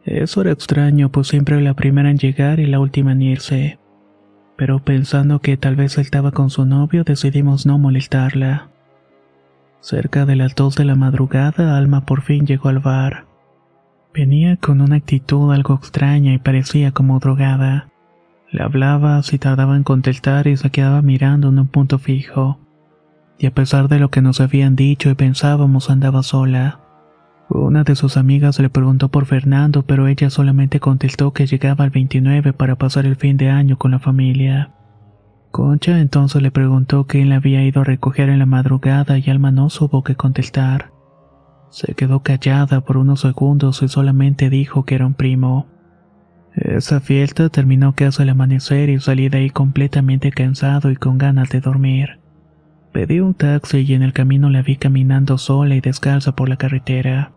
Eso 0.05 0.41
era 0.41 0.51
extraño, 0.51 1.09
pues 1.09 1.27
siempre 1.27 1.61
la 1.61 1.73
primera 1.73 2.09
en 2.09 2.17
llegar 2.17 2.59
y 2.59 2.65
la 2.65 2.79
última 2.79 3.11
en 3.11 3.21
irse. 3.21 3.79
Pero 4.55 4.79
pensando 4.79 5.39
que 5.39 5.57
tal 5.57 5.75
vez 5.75 5.97
estaba 5.97 6.31
con 6.31 6.49
su 6.49 6.65
novio, 6.65 7.03
decidimos 7.03 7.65
no 7.65 7.77
molestarla. 7.77 8.69
Cerca 9.81 10.25
de 10.25 10.35
las 10.35 10.55
dos 10.55 10.75
de 10.75 10.85
la 10.85 10.95
madrugada, 10.95 11.77
Alma 11.77 12.05
por 12.05 12.21
fin 12.21 12.45
llegó 12.45 12.69
al 12.69 12.79
bar. 12.79 13.25
Venía 14.13 14.57
con 14.57 14.81
una 14.81 14.95
actitud 14.95 15.53
algo 15.53 15.75
extraña 15.75 16.33
y 16.33 16.39
parecía 16.39 16.91
como 16.91 17.19
drogada. 17.19 17.89
Le 18.51 18.63
hablaba 18.63 19.21
si 19.21 19.37
tardaba 19.37 19.75
en 19.75 19.83
contestar 19.83 20.47
y 20.47 20.57
se 20.57 20.71
quedaba 20.71 21.01
mirando 21.01 21.49
en 21.49 21.59
un 21.59 21.67
punto 21.67 21.99
fijo. 21.99 22.59
Y 23.37 23.45
a 23.45 23.53
pesar 23.53 23.87
de 23.87 23.99
lo 23.99 24.09
que 24.09 24.21
nos 24.21 24.41
habían 24.41 24.75
dicho 24.75 25.09
y 25.09 25.13
pensábamos 25.13 25.89
andaba 25.89 26.23
sola. 26.23 26.79
Una 27.49 27.83
de 27.83 27.95
sus 27.95 28.17
amigas 28.17 28.59
le 28.59 28.69
preguntó 28.69 29.09
por 29.09 29.25
Fernando, 29.25 29.83
pero 29.83 30.07
ella 30.07 30.29
solamente 30.29 30.79
contestó 30.79 31.31
que 31.33 31.47
llegaba 31.47 31.83
al 31.83 31.89
29 31.89 32.53
para 32.53 32.75
pasar 32.75 33.05
el 33.05 33.15
fin 33.15 33.37
de 33.37 33.49
año 33.49 33.77
con 33.77 33.91
la 33.91 33.99
familia. 33.99 34.71
Concha 35.51 35.99
entonces 35.99 36.41
le 36.43 36.51
preguntó 36.51 37.05
quién 37.07 37.29
la 37.29 37.37
había 37.37 37.63
ido 37.63 37.81
a 37.81 37.85
recoger 37.85 38.29
en 38.29 38.39
la 38.39 38.45
madrugada 38.45 39.17
y 39.17 39.29
Alma 39.29 39.51
no 39.51 39.69
supo 39.69 40.03
qué 40.03 40.15
contestar. 40.15 40.91
Se 41.71 41.93
quedó 41.95 42.21
callada 42.21 42.81
por 42.81 42.97
unos 42.97 43.21
segundos 43.21 43.81
y 43.81 43.87
solamente 43.87 44.49
dijo 44.49 44.85
que 44.85 44.95
era 44.95 45.07
un 45.07 45.13
primo. 45.13 45.67
Esa 46.55 46.99
fiesta 46.99 47.49
terminó 47.49 47.93
casi 47.93 48.23
al 48.23 48.29
amanecer 48.29 48.89
y 48.89 48.99
salí 48.99 49.29
de 49.29 49.37
ahí 49.37 49.49
completamente 49.49 50.31
cansado 50.31 50.91
y 50.91 50.95
con 50.95 51.17
ganas 51.17 51.49
de 51.49 51.61
dormir. 51.61 52.19
Pedí 52.91 53.19
un 53.19 53.35
taxi 53.35 53.79
y 53.79 53.93
en 53.93 54.01
el 54.01 54.13
camino 54.13 54.49
la 54.49 54.61
vi 54.61 54.75
caminando 54.75 55.37
sola 55.37 55.75
y 55.75 55.81
descalza 55.81 56.35
por 56.35 56.49
la 56.49 56.57
carretera. 56.57 57.31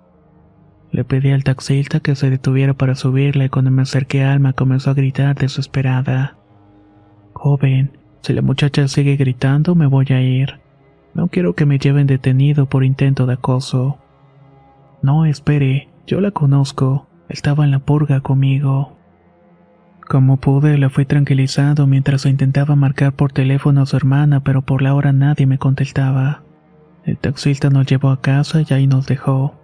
Le 0.90 1.04
pedí 1.04 1.30
al 1.30 1.44
taxista 1.44 2.00
que 2.00 2.16
se 2.16 2.30
detuviera 2.30 2.74
para 2.74 2.94
subirla 2.94 3.44
y 3.44 3.48
cuando 3.48 3.70
me 3.70 3.82
acerqué 3.82 4.24
a 4.24 4.32
Alma 4.32 4.54
comenzó 4.54 4.90
a 4.90 4.94
gritar 4.94 5.36
desesperada. 5.36 6.36
Joven, 7.34 7.98
si 8.22 8.32
la 8.32 8.42
muchacha 8.42 8.88
sigue 8.88 9.16
gritando, 9.16 9.74
me 9.74 9.86
voy 9.86 10.06
a 10.10 10.20
ir. 10.20 10.60
No 11.14 11.28
quiero 11.28 11.54
que 11.54 11.66
me 11.66 11.78
lleven 11.78 12.06
detenido 12.06 12.66
por 12.66 12.84
intento 12.84 13.26
de 13.26 13.34
acoso. 13.34 13.98
No, 15.02 15.26
espere, 15.26 15.88
yo 16.06 16.20
la 16.20 16.30
conozco. 16.30 17.08
Estaba 17.28 17.64
en 17.64 17.70
la 17.70 17.78
purga 17.78 18.20
conmigo. 18.20 18.96
Como 20.12 20.36
pude, 20.36 20.76
la 20.76 20.90
fui 20.90 21.06
tranquilizando 21.06 21.86
mientras 21.86 22.26
intentaba 22.26 22.76
marcar 22.76 23.14
por 23.14 23.32
teléfono 23.32 23.80
a 23.80 23.86
su 23.86 23.96
hermana, 23.96 24.40
pero 24.40 24.60
por 24.60 24.82
la 24.82 24.94
hora 24.94 25.10
nadie 25.14 25.46
me 25.46 25.56
contestaba. 25.56 26.42
El 27.06 27.16
taxista 27.16 27.70
nos 27.70 27.86
llevó 27.86 28.10
a 28.10 28.20
casa 28.20 28.60
y 28.60 28.74
ahí 28.74 28.86
nos 28.86 29.06
dejó. 29.06 29.54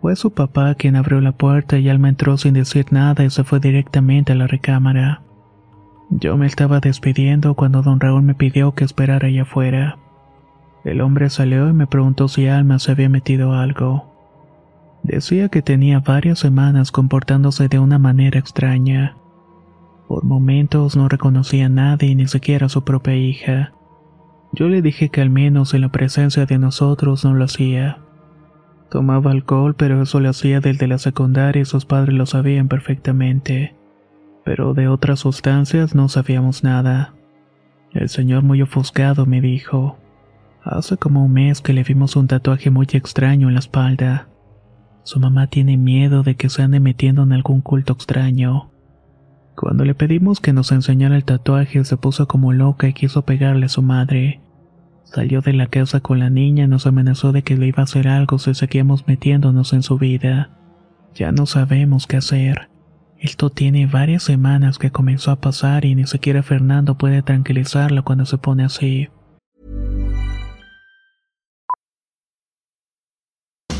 Fue 0.00 0.16
su 0.16 0.32
papá 0.32 0.74
quien 0.76 0.96
abrió 0.96 1.20
la 1.20 1.32
puerta 1.32 1.76
y 1.76 1.90
Alma 1.90 2.08
entró 2.08 2.38
sin 2.38 2.54
decir 2.54 2.86
nada 2.90 3.22
y 3.22 3.28
se 3.28 3.44
fue 3.44 3.60
directamente 3.60 4.32
a 4.32 4.36
la 4.36 4.46
recámara. 4.46 5.20
Yo 6.08 6.38
me 6.38 6.46
estaba 6.46 6.80
despidiendo 6.80 7.52
cuando 7.52 7.82
don 7.82 8.00
Raúl 8.00 8.22
me 8.22 8.34
pidió 8.34 8.72
que 8.74 8.84
esperara 8.84 9.28
allá 9.28 9.42
afuera. 9.42 9.98
El 10.84 11.02
hombre 11.02 11.28
salió 11.28 11.68
y 11.68 11.74
me 11.74 11.86
preguntó 11.86 12.28
si 12.28 12.48
Alma 12.48 12.78
se 12.78 12.92
había 12.92 13.10
metido 13.10 13.52
algo. 13.52 14.10
Decía 15.02 15.50
que 15.50 15.60
tenía 15.60 16.00
varias 16.00 16.38
semanas 16.38 16.90
comportándose 16.92 17.68
de 17.68 17.78
una 17.78 17.98
manera 17.98 18.38
extraña. 18.38 19.16
Por 20.08 20.24
momentos 20.24 20.96
no 20.96 21.08
reconocía 21.08 21.66
a 21.66 21.68
nadie, 21.68 22.14
ni 22.14 22.26
siquiera 22.28 22.66
a 22.66 22.70
su 22.70 22.84
propia 22.84 23.16
hija. 23.16 23.72
Yo 24.52 24.68
le 24.68 24.82
dije 24.82 25.08
que 25.08 25.20
al 25.20 25.30
menos 25.30 25.74
en 25.74 25.82
la 25.82 25.90
presencia 25.90 26.46
de 26.46 26.58
nosotros 26.58 27.24
no 27.24 27.34
lo 27.34 27.44
hacía. 27.44 27.98
Tomaba 28.90 29.32
alcohol, 29.32 29.74
pero 29.76 30.00
eso 30.02 30.20
lo 30.20 30.30
hacía 30.30 30.60
desde 30.60 30.86
la 30.86 30.98
secundaria 30.98 31.62
y 31.62 31.64
sus 31.64 31.84
padres 31.84 32.14
lo 32.14 32.26
sabían 32.26 32.68
perfectamente 32.68 33.76
pero 34.46 34.74
de 34.74 34.86
otras 34.86 35.18
sustancias 35.18 35.96
no 35.96 36.08
sabíamos 36.08 36.62
nada. 36.62 37.14
El 37.92 38.08
señor 38.08 38.44
muy 38.44 38.62
ofuscado 38.62 39.26
me 39.26 39.40
dijo, 39.40 39.98
hace 40.62 40.96
como 40.96 41.24
un 41.24 41.32
mes 41.32 41.60
que 41.60 41.72
le 41.72 41.82
vimos 41.82 42.14
un 42.14 42.28
tatuaje 42.28 42.70
muy 42.70 42.86
extraño 42.92 43.48
en 43.48 43.54
la 43.54 43.58
espalda. 43.58 44.28
Su 45.02 45.18
mamá 45.18 45.48
tiene 45.48 45.76
miedo 45.76 46.22
de 46.22 46.36
que 46.36 46.48
se 46.48 46.62
ande 46.62 46.78
metiendo 46.78 47.24
en 47.24 47.32
algún 47.32 47.60
culto 47.60 47.94
extraño. 47.94 48.70
Cuando 49.56 49.86
le 49.86 49.94
pedimos 49.94 50.40
que 50.40 50.52
nos 50.52 50.70
enseñara 50.70 51.16
el 51.16 51.24
tatuaje 51.24 51.82
se 51.84 51.96
puso 51.96 52.28
como 52.28 52.52
loca 52.52 52.88
y 52.88 52.92
quiso 52.92 53.22
pegarle 53.22 53.66
a 53.66 53.70
su 53.70 53.80
madre. 53.80 54.40
Salió 55.04 55.40
de 55.40 55.54
la 55.54 55.66
casa 55.68 56.00
con 56.00 56.18
la 56.18 56.28
niña 56.28 56.64
y 56.64 56.68
nos 56.68 56.86
amenazó 56.86 57.32
de 57.32 57.42
que 57.42 57.56
le 57.56 57.68
iba 57.68 57.80
a 57.80 57.84
hacer 57.84 58.06
algo 58.06 58.38
si 58.38 58.54
seguíamos 58.54 59.06
metiéndonos 59.08 59.72
en 59.72 59.82
su 59.82 59.96
vida. 59.96 60.50
Ya 61.14 61.32
no 61.32 61.46
sabemos 61.46 62.06
qué 62.06 62.18
hacer. 62.18 62.68
Esto 63.18 63.48
tiene 63.48 63.86
varias 63.86 64.24
semanas 64.24 64.78
que 64.78 64.90
comenzó 64.90 65.30
a 65.30 65.40
pasar 65.40 65.86
y 65.86 65.94
ni 65.94 66.06
siquiera 66.06 66.42
Fernando 66.42 66.98
puede 66.98 67.22
tranquilizarlo 67.22 68.04
cuando 68.04 68.26
se 68.26 68.36
pone 68.36 68.62
así. 68.62 69.08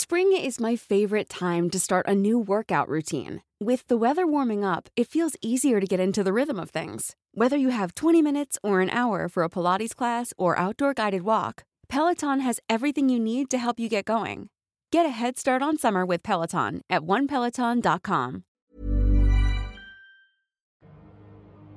Spring 0.00 0.32
is 0.32 0.60
my 0.60 0.76
favorite 0.76 1.28
time 1.28 1.68
to 1.68 1.76
start 1.76 2.06
a 2.06 2.14
new 2.14 2.38
workout 2.38 2.88
routine. 2.88 3.42
With 3.58 3.84
the 3.88 3.96
weather 3.96 4.28
warming 4.28 4.64
up, 4.64 4.88
it 4.94 5.08
feels 5.08 5.34
easier 5.42 5.80
to 5.80 5.86
get 5.88 5.98
into 5.98 6.22
the 6.22 6.32
rhythm 6.32 6.56
of 6.60 6.70
things. 6.70 7.16
Whether 7.34 7.56
you 7.56 7.70
have 7.70 7.96
20 7.96 8.22
minutes 8.22 8.58
or 8.62 8.80
an 8.80 8.90
hour 8.90 9.28
for 9.28 9.42
a 9.42 9.48
Pilates 9.48 9.96
class 9.96 10.32
or 10.38 10.56
outdoor 10.56 10.94
guided 10.94 11.22
walk, 11.22 11.64
Peloton 11.88 12.38
has 12.38 12.60
everything 12.70 13.08
you 13.08 13.18
need 13.18 13.50
to 13.50 13.58
help 13.58 13.80
you 13.80 13.88
get 13.88 14.04
going. 14.04 14.50
Get 14.92 15.04
a 15.04 15.08
head 15.08 15.36
start 15.36 15.62
on 15.62 15.78
summer 15.78 16.06
with 16.06 16.22
Peloton 16.22 16.80
at 16.88 17.02
onepeloton.com. 17.02 18.44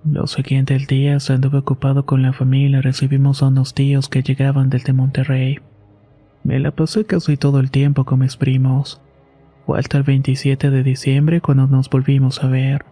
Los 0.05 0.33
siguientes 0.33 0.85
días 0.85 1.31
anduve 1.31 1.57
ocupado 1.57 2.05
con 2.05 2.21
la 2.21 2.33
familia, 2.33 2.83
recibimos 2.83 3.41
a 3.41 3.47
unos 3.47 3.73
tíos 3.73 4.09
que 4.09 4.21
llegaban 4.21 4.69
desde 4.69 4.93
Monterrey. 4.93 5.59
Me 6.43 6.59
la 6.59 6.71
pasé 6.71 7.05
casi 7.05 7.37
todo 7.37 7.59
el 7.59 7.71
tiempo 7.71 8.05
con 8.05 8.19
mis 8.19 8.37
primos. 8.37 9.01
Fue 9.65 9.79
hasta 9.79 9.97
el 9.97 10.03
27 10.03 10.71
de 10.71 10.83
diciembre 10.83 11.41
cuando 11.41 11.67
nos 11.67 11.89
volvimos 11.89 12.43
a 12.43 12.47
ver. 12.47 12.85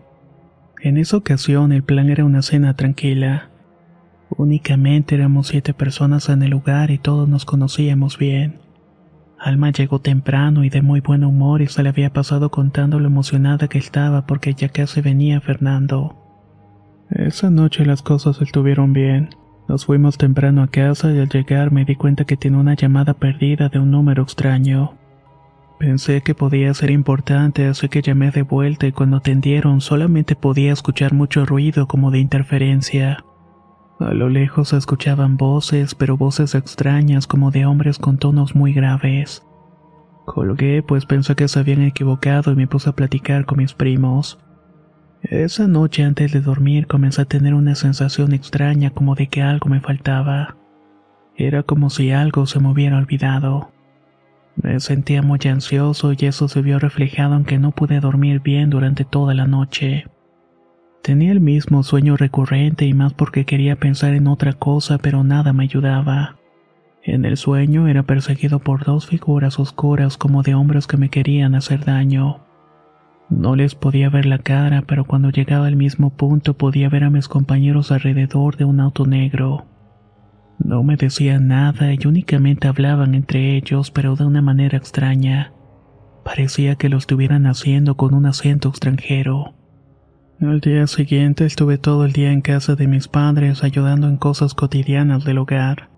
En 0.82 0.98
esa 0.98 1.18
ocasión 1.18 1.72
el 1.72 1.84
plan 1.84 2.10
era 2.10 2.26
una 2.26 2.42
cena 2.42 2.76
tranquila. 2.76 3.50
Únicamente 4.30 5.16
éramos 5.16 5.48
siete 5.48 5.74
personas 5.74 6.30
en 6.30 6.44
el 6.44 6.52
lugar 6.52 6.92
y 6.92 7.00
todos 7.00 7.28
nos 7.28 7.46
conocíamos 7.46 8.18
bien. 8.18 8.60
Alma 9.40 9.72
llegó 9.72 10.00
temprano 10.00 10.64
y 10.64 10.70
de 10.70 10.82
muy 10.82 11.00
buen 11.00 11.24
humor 11.24 11.62
y 11.62 11.68
se 11.68 11.82
le 11.82 11.90
había 11.90 12.14
pasado 12.14 12.52
contando 12.52 13.00
lo 13.00 13.08
emocionada 13.08 13.68
que 13.68 13.78
estaba 13.78 14.26
porque 14.26 14.54
ya 14.54 14.70
casi 14.70 15.02
venía 15.02 15.42
Fernando. 15.42 16.16
Esa 17.10 17.50
noche 17.50 17.86
las 17.86 18.04
cosas 18.04 18.42
estuvieron 18.42 18.94
bien. 18.94 19.30
Nos 19.70 19.86
fuimos 19.86 20.18
temprano 20.18 20.64
a 20.64 20.68
casa 20.68 21.12
y 21.14 21.20
al 21.20 21.30
llegar 21.30 21.72
me 21.72 21.86
di 21.86 21.96
cuenta 21.96 22.26
que 22.26 22.36
tenía 22.36 22.58
una 22.58 22.74
llamada 22.74 23.14
perdida 23.14 23.70
de 23.70 23.78
un 23.78 23.92
número 23.92 24.24
extraño. 24.24 24.96
Pensé 25.78 26.22
que 26.22 26.34
podía 26.34 26.74
ser 26.74 26.90
importante, 26.90 27.68
así 27.68 27.88
que 27.88 28.02
llamé 28.02 28.32
de 28.32 28.42
vuelta 28.42 28.88
y 28.88 28.92
cuando 28.92 29.18
atendieron 29.18 29.80
solamente 29.80 30.36
podía 30.36 30.74
escuchar 30.74 31.14
mucho 31.14 31.46
ruido 31.46 31.88
como 31.88 32.10
de 32.10 32.18
interferencia. 32.18 33.24
A 34.00 34.12
lo 34.16 34.28
lejos 34.28 34.70
se 34.70 34.78
escuchaban 34.78 35.38
voces, 35.38 35.94
pero 35.94 36.18
voces 36.18 36.56
extrañas 36.56 37.28
como 37.28 37.52
de 37.52 37.68
hombres 37.68 38.00
con 38.00 38.18
tonos 38.18 38.56
muy 38.56 38.74
graves. 38.74 39.46
Colgué, 40.26 40.82
pues 40.82 41.06
pensé 41.06 41.36
que 41.36 41.48
se 41.48 41.60
habían 41.60 41.84
equivocado 41.84 42.52
y 42.52 42.56
me 42.56 42.66
puse 42.66 42.90
a 42.90 42.94
platicar 42.94 43.46
con 43.46 43.60
mis 43.60 43.76
primos. 43.76 44.40
Esa 45.22 45.68
noche 45.68 46.04
antes 46.04 46.32
de 46.32 46.40
dormir 46.40 46.88
comencé 46.88 47.22
a 47.22 47.26
tener 47.26 47.54
una 47.54 47.76
sensación 47.76 48.34
extraña 48.34 48.92
como 48.92 49.16
de 49.16 49.28
que 49.28 49.42
algo 49.42 49.70
me 49.70 49.82
faltaba. 49.82 50.56
Era 51.36 51.64
como 51.64 51.90
si 51.90 52.12
algo 52.12 52.46
se 52.46 52.60
me 52.60 52.70
hubiera 52.70 52.98
olvidado. 52.98 53.70
Me 54.56 54.80
sentía 54.80 55.22
muy 55.22 55.40
ansioso 55.46 56.14
y 56.14 56.26
eso 56.26 56.48
se 56.48 56.62
vio 56.62 56.80
reflejado 56.80 57.36
en 57.36 57.44
que 57.44 57.60
no 57.60 57.72
pude 57.72 58.00
dormir 58.00 58.40
bien 58.40 58.70
durante 58.70 59.04
toda 59.04 59.34
la 59.34 59.46
noche. 59.46 60.06
Tenía 61.02 61.34
el 61.34 61.42
mismo 61.42 61.84
sueño 61.84 62.16
recurrente 62.16 62.86
y 62.86 62.94
más 62.94 63.14
porque 63.14 63.46
quería 63.46 63.76
pensar 63.76 64.14
en 64.14 64.28
otra 64.28 64.54
cosa 64.54 65.00
pero 65.00 65.26
nada 65.26 65.52
me 65.52 65.64
ayudaba. 65.64 66.38
En 67.04 67.26
el 67.26 67.36
sueño 67.36 67.88
era 67.88 68.04
perseguido 68.04 68.60
por 68.60 68.86
dos 68.86 69.08
figuras 69.08 69.60
oscuras 69.60 70.18
como 70.18 70.44
de 70.44 70.56
hombres 70.56 70.88
que 70.88 70.98
me 70.98 71.10
querían 71.10 71.56
hacer 71.56 71.84
daño. 71.84 72.49
No 73.30 73.56
les 73.56 73.76
podía 73.76 74.10
ver 74.10 74.26
la 74.26 74.40
cara, 74.40 74.84
pero 74.88 75.06
cuando 75.06 75.30
llegaba 75.30 75.68
al 75.68 75.76
mismo 75.76 76.10
punto 76.10 76.56
podía 76.56 76.90
ver 76.90 77.04
a 77.04 77.10
mis 77.10 77.28
compañeros 77.28 77.92
alrededor 77.92 78.58
de 78.58 78.66
un 78.66 78.80
auto 78.80 79.06
negro. 79.06 79.66
No 80.58 80.84
me 80.84 80.98
decían 80.98 81.48
nada 81.48 81.94
y 81.94 82.00
únicamente 82.06 82.68
hablaban 82.68 83.16
entre 83.16 83.56
ellos, 83.56 83.92
pero 83.92 84.16
de 84.16 84.26
una 84.26 84.42
manera 84.42 84.78
extraña. 84.78 85.54
Parecía 86.26 86.76
que 86.76 86.90
lo 86.90 86.98
estuvieran 86.98 87.46
haciendo 87.46 87.96
con 87.96 88.14
un 88.14 88.26
acento 88.26 88.70
extranjero. 88.70 89.54
Al 90.42 90.60
día 90.60 90.88
siguiente 90.88 91.46
estuve 91.46 91.78
todo 91.78 92.06
el 92.06 92.14
día 92.14 92.32
en 92.32 92.42
casa 92.42 92.76
de 92.76 92.88
mis 92.88 93.08
padres 93.08 93.64
ayudando 93.64 94.08
en 94.08 94.18
cosas 94.18 94.54
cotidianas 94.54 95.24
del 95.24 95.38
hogar. 95.38 95.90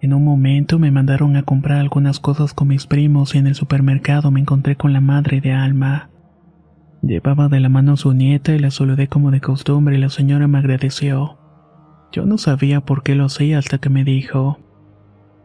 En 0.00 0.14
un 0.14 0.24
momento 0.24 0.78
me 0.78 0.90
mandaron 0.90 1.36
a 1.36 1.42
comprar 1.42 1.78
algunas 1.78 2.20
cosas 2.20 2.54
con 2.54 2.68
mis 2.68 2.86
primos 2.86 3.34
y 3.34 3.38
en 3.38 3.46
el 3.46 3.54
supermercado 3.54 4.30
me 4.30 4.40
encontré 4.40 4.76
con 4.76 4.92
la 4.92 5.00
madre 5.00 5.40
de 5.40 5.52
Alma. 5.52 6.10
Llevaba 7.02 7.48
de 7.48 7.60
la 7.60 7.68
mano 7.70 7.94
a 7.94 7.96
su 7.96 8.12
nieta 8.12 8.54
y 8.54 8.58
la 8.58 8.70
saludé 8.70 9.08
como 9.08 9.30
de 9.30 9.40
costumbre 9.40 9.96
y 9.96 10.00
la 10.00 10.10
señora 10.10 10.48
me 10.48 10.58
agradeció. 10.58 11.38
Yo 12.12 12.26
no 12.26 12.36
sabía 12.36 12.80
por 12.80 13.02
qué 13.02 13.14
lo 13.14 13.24
hacía 13.24 13.58
hasta 13.58 13.78
que 13.78 13.88
me 13.88 14.04
dijo, 14.04 14.58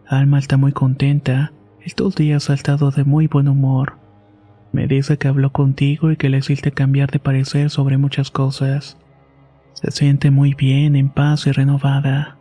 Alma 0.08 0.38
está 0.38 0.58
muy 0.58 0.74
contenta, 0.74 1.54
estos 1.82 2.16
días 2.16 2.50
ha 2.50 2.54
estado 2.54 2.92
de 2.92 3.04
muy 3.04 3.28
buen 3.28 3.48
humor. 3.48 4.00
Me 4.74 4.88
dice 4.88 5.18
que 5.18 5.30
habló 5.30 5.52
contigo 5.52 6.12
y 6.12 6.18
que 6.18 6.30
le 6.30 6.40
hiciste 6.40 6.72
cambiar 6.72 7.10
de 7.10 7.20
parecer 7.20 7.70
sobre 7.70 7.98
muchas 7.98 8.32
cosas. 8.32 8.98
Se 9.74 9.92
siente 9.92 10.32
muy 10.32 10.54
bien, 10.54 10.96
en 10.96 11.10
paz 11.10 11.48
y 11.48 11.52
renovada. 11.52 12.38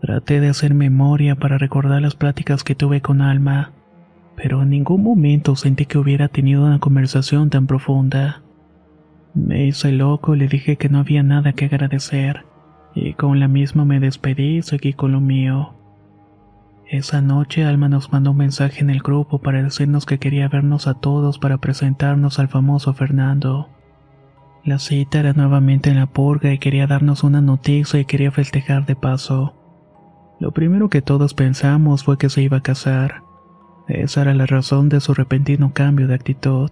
Traté 0.00 0.40
de 0.40 0.48
hacer 0.48 0.72
memoria 0.72 1.34
para 1.36 1.58
recordar 1.58 2.00
las 2.00 2.14
pláticas 2.14 2.64
que 2.64 2.74
tuve 2.74 3.02
con 3.02 3.20
Alma, 3.20 3.72
pero 4.36 4.62
en 4.62 4.70
ningún 4.70 5.02
momento 5.02 5.56
sentí 5.56 5.86
que 5.86 5.98
hubiera 5.98 6.28
tenido 6.28 6.64
una 6.64 6.78
conversación 6.78 7.50
tan 7.50 7.66
profunda. 7.66 8.42
Me 9.34 9.66
hice 9.66 9.92
loco 9.92 10.34
y 10.34 10.38
le 10.38 10.48
dije 10.48 10.76
que 10.76 10.88
no 10.88 10.98
había 10.98 11.22
nada 11.22 11.52
que 11.52 11.64
agradecer 11.64 12.44
y 12.94 13.14
con 13.14 13.40
la 13.40 13.48
misma 13.48 13.84
me 13.84 14.00
despedí 14.00 14.58
y 14.58 14.62
seguí 14.62 14.92
con 14.92 15.12
lo 15.12 15.20
mío. 15.20 15.74
Esa 16.88 17.20
noche 17.20 17.64
Alma 17.64 17.88
nos 17.88 18.12
mandó 18.12 18.30
un 18.30 18.36
mensaje 18.36 18.80
en 18.80 18.90
el 18.90 19.00
grupo 19.00 19.40
para 19.40 19.62
decirnos 19.62 20.06
que 20.06 20.18
quería 20.18 20.48
vernos 20.48 20.86
a 20.86 20.94
todos 20.94 21.38
para 21.38 21.58
presentarnos 21.58 22.38
al 22.38 22.48
famoso 22.48 22.94
Fernando. 22.94 23.68
La 24.64 24.78
cita 24.78 25.20
era 25.20 25.32
nuevamente 25.32 25.90
en 25.90 25.96
la 25.96 26.06
purga 26.06 26.52
y 26.52 26.58
quería 26.58 26.86
darnos 26.86 27.24
una 27.24 27.40
noticia 27.40 27.98
y 27.98 28.04
quería 28.04 28.30
festejar 28.30 28.86
de 28.86 28.96
paso. 28.96 29.54
Lo 30.38 30.52
primero 30.52 30.88
que 30.88 31.02
todos 31.02 31.34
pensamos 31.34 32.04
fue 32.04 32.16
que 32.16 32.28
se 32.28 32.42
iba 32.42 32.58
a 32.58 32.62
casar. 32.62 33.23
Esa 33.88 34.22
era 34.22 34.34
la 34.34 34.46
razón 34.46 34.88
de 34.88 35.00
su 35.00 35.12
repentino 35.12 35.72
cambio 35.74 36.08
de 36.08 36.14
actitud. 36.14 36.70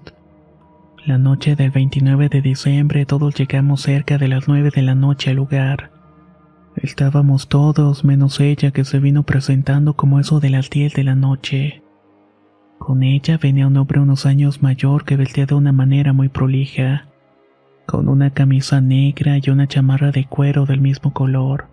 La 1.04 1.18
noche 1.18 1.56
del 1.56 1.70
29 1.70 2.28
de 2.28 2.40
diciembre 2.40 3.04
todos 3.04 3.34
llegamos 3.34 3.82
cerca 3.82 4.18
de 4.18 4.28
las 4.28 4.48
9 4.48 4.70
de 4.74 4.82
la 4.82 4.94
noche 4.94 5.30
al 5.30 5.36
lugar. 5.36 5.90
Estábamos 6.76 7.48
todos 7.48 8.04
menos 8.04 8.40
ella 8.40 8.70
que 8.70 8.84
se 8.84 8.98
vino 8.98 9.24
presentando 9.24 9.94
como 9.94 10.20
eso 10.20 10.40
de 10.40 10.50
las 10.50 10.70
10 10.70 10.94
de 10.94 11.04
la 11.04 11.14
noche. 11.14 11.82
Con 12.78 13.02
ella 13.02 13.36
venía 13.36 13.66
un 13.66 13.76
hombre 13.76 14.00
unos 14.00 14.24
años 14.24 14.62
mayor 14.62 15.04
que 15.04 15.16
vestía 15.16 15.44
de 15.44 15.54
una 15.54 15.72
manera 15.72 16.12
muy 16.12 16.28
prolija, 16.28 17.08
con 17.84 18.08
una 18.08 18.30
camisa 18.30 18.80
negra 18.80 19.38
y 19.42 19.50
una 19.50 19.66
chamarra 19.66 20.12
de 20.12 20.24
cuero 20.26 20.64
del 20.64 20.80
mismo 20.80 21.12
color. 21.12 21.66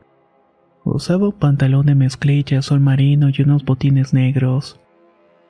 Usaba 0.84 1.30
un 1.30 1.34
pantalón 1.34 1.86
de 1.86 1.96
mezclilla 1.96 2.60
azul 2.60 2.80
marino 2.80 3.30
y 3.30 3.42
unos 3.42 3.64
botines 3.64 4.14
negros. 4.14 4.80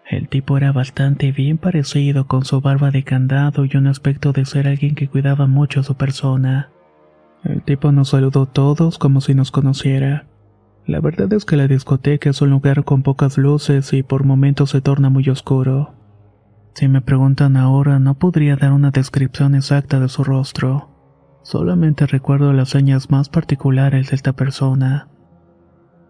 El 0.09 0.27
tipo 0.27 0.57
era 0.57 0.71
bastante 0.71 1.31
bien 1.31 1.59
parecido 1.59 2.25
con 2.25 2.43
su 2.43 2.61
barba 2.61 2.89
de 2.89 3.03
candado 3.03 3.65
y 3.65 3.77
un 3.77 3.85
aspecto 3.85 4.33
de 4.33 4.43
ser 4.45 4.67
alguien 4.67 4.95
que 4.95 5.07
cuidaba 5.07 5.45
mucho 5.45 5.81
a 5.81 5.83
su 5.83 5.93
persona. 5.95 6.71
El 7.43 7.61
tipo 7.61 7.91
nos 7.91 8.09
saludó 8.09 8.47
todos 8.47 8.97
como 8.97 9.21
si 9.21 9.35
nos 9.35 9.51
conociera. 9.51 10.25
La 10.87 10.99
verdad 10.99 11.31
es 11.33 11.45
que 11.45 11.57
la 11.57 11.67
discoteca 11.67 12.31
es 12.31 12.41
un 12.41 12.49
lugar 12.49 12.83
con 12.83 13.03
pocas 13.03 13.37
luces 13.37 13.93
y 13.93 14.01
por 14.01 14.23
momentos 14.23 14.71
se 14.71 14.81
torna 14.81 15.11
muy 15.11 15.29
oscuro. 15.29 15.93
Si 16.73 16.87
me 16.87 17.01
preguntan 17.01 17.55
ahora, 17.55 17.99
no 17.99 18.15
podría 18.15 18.55
dar 18.55 18.71
una 18.71 18.89
descripción 18.89 19.53
exacta 19.53 19.99
de 19.99 20.09
su 20.09 20.23
rostro. 20.23 20.89
Solamente 21.43 22.07
recuerdo 22.07 22.51
las 22.51 22.69
señas 22.69 23.11
más 23.11 23.29
particulares 23.29 24.09
de 24.09 24.15
esta 24.15 24.33
persona. 24.33 25.07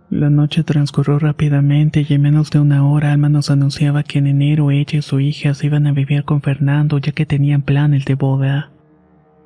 La 0.10 0.32
noche 0.32 0.64
transcurrió 0.64 1.20
rápidamente 1.20 2.04
y 2.08 2.14
en 2.16 2.24
menos 2.24 2.50
de 2.50 2.60
una 2.60 2.84
hora 2.84 3.12
Alma 3.12 3.30
nos 3.30 3.52
anunciaba 3.52 4.02
que 4.02 4.18
en 4.18 4.26
enero 4.26 4.72
ella 4.72 4.98
y 4.98 5.02
su 5.04 5.20
hija 5.20 5.54
se 5.54 5.68
iban 5.68 5.86
a 5.86 5.92
vivir 5.92 6.24
con 6.24 6.42
Fernando 6.42 6.98
ya 6.98 7.12
que 7.12 7.28
tenían 7.28 7.62
planes 7.62 8.06
de 8.06 8.16
boda. 8.16 8.72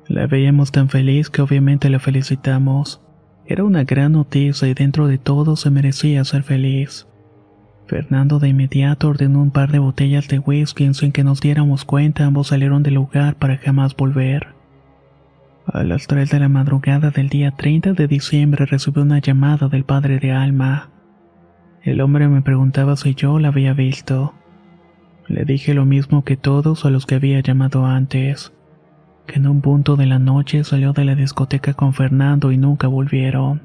La 0.08 0.26
veíamos 0.26 0.72
tan 0.72 0.88
feliz 0.88 1.28
que 1.28 1.42
obviamente 1.42 1.90
la 1.90 1.98
felicitamos. 1.98 3.02
Era 3.44 3.62
una 3.62 3.84
gran 3.84 4.12
noticia 4.12 4.66
y 4.66 4.72
dentro 4.72 5.06
de 5.06 5.18
todo 5.18 5.56
se 5.56 5.68
merecía 5.68 6.24
ser 6.24 6.44
feliz. 6.44 7.06
Fernando 7.86 8.38
de 8.38 8.48
inmediato 8.48 9.08
ordenó 9.08 9.42
un 9.42 9.50
par 9.50 9.70
de 9.70 9.80
botellas 9.80 10.28
de 10.28 10.38
whisky 10.38 10.94
sin 10.94 11.12
que 11.12 11.24
nos 11.24 11.42
diéramos 11.42 11.84
cuenta 11.84 12.24
ambos 12.24 12.48
salieron 12.48 12.82
del 12.82 12.94
lugar 12.94 13.36
para 13.36 13.58
jamás 13.58 13.94
volver. 13.94 14.54
A 15.74 15.82
las 15.82 16.06
3 16.06 16.30
de 16.30 16.38
la 16.38 16.48
madrugada 16.48 17.10
del 17.10 17.28
día 17.28 17.50
30 17.50 17.94
de 17.94 18.06
diciembre 18.06 18.64
recibí 18.64 19.00
una 19.00 19.18
llamada 19.18 19.66
del 19.66 19.82
padre 19.82 20.20
de 20.20 20.30
Alma. 20.30 20.90
El 21.82 22.00
hombre 22.00 22.28
me 22.28 22.42
preguntaba 22.42 22.94
si 22.94 23.16
yo 23.16 23.40
la 23.40 23.48
había 23.48 23.72
visto. 23.72 24.34
Le 25.26 25.44
dije 25.44 25.74
lo 25.74 25.84
mismo 25.84 26.22
que 26.22 26.36
todos 26.36 26.84
a 26.84 26.90
los 26.90 27.06
que 27.06 27.16
había 27.16 27.40
llamado 27.40 27.86
antes 27.86 28.52
que 29.26 29.40
en 29.40 29.48
un 29.48 29.62
punto 29.62 29.96
de 29.96 30.06
la 30.06 30.20
noche 30.20 30.62
salió 30.62 30.92
de 30.92 31.04
la 31.04 31.16
discoteca 31.16 31.74
con 31.74 31.92
Fernando 31.92 32.52
y 32.52 32.56
nunca 32.56 32.86
volvieron. 32.86 33.62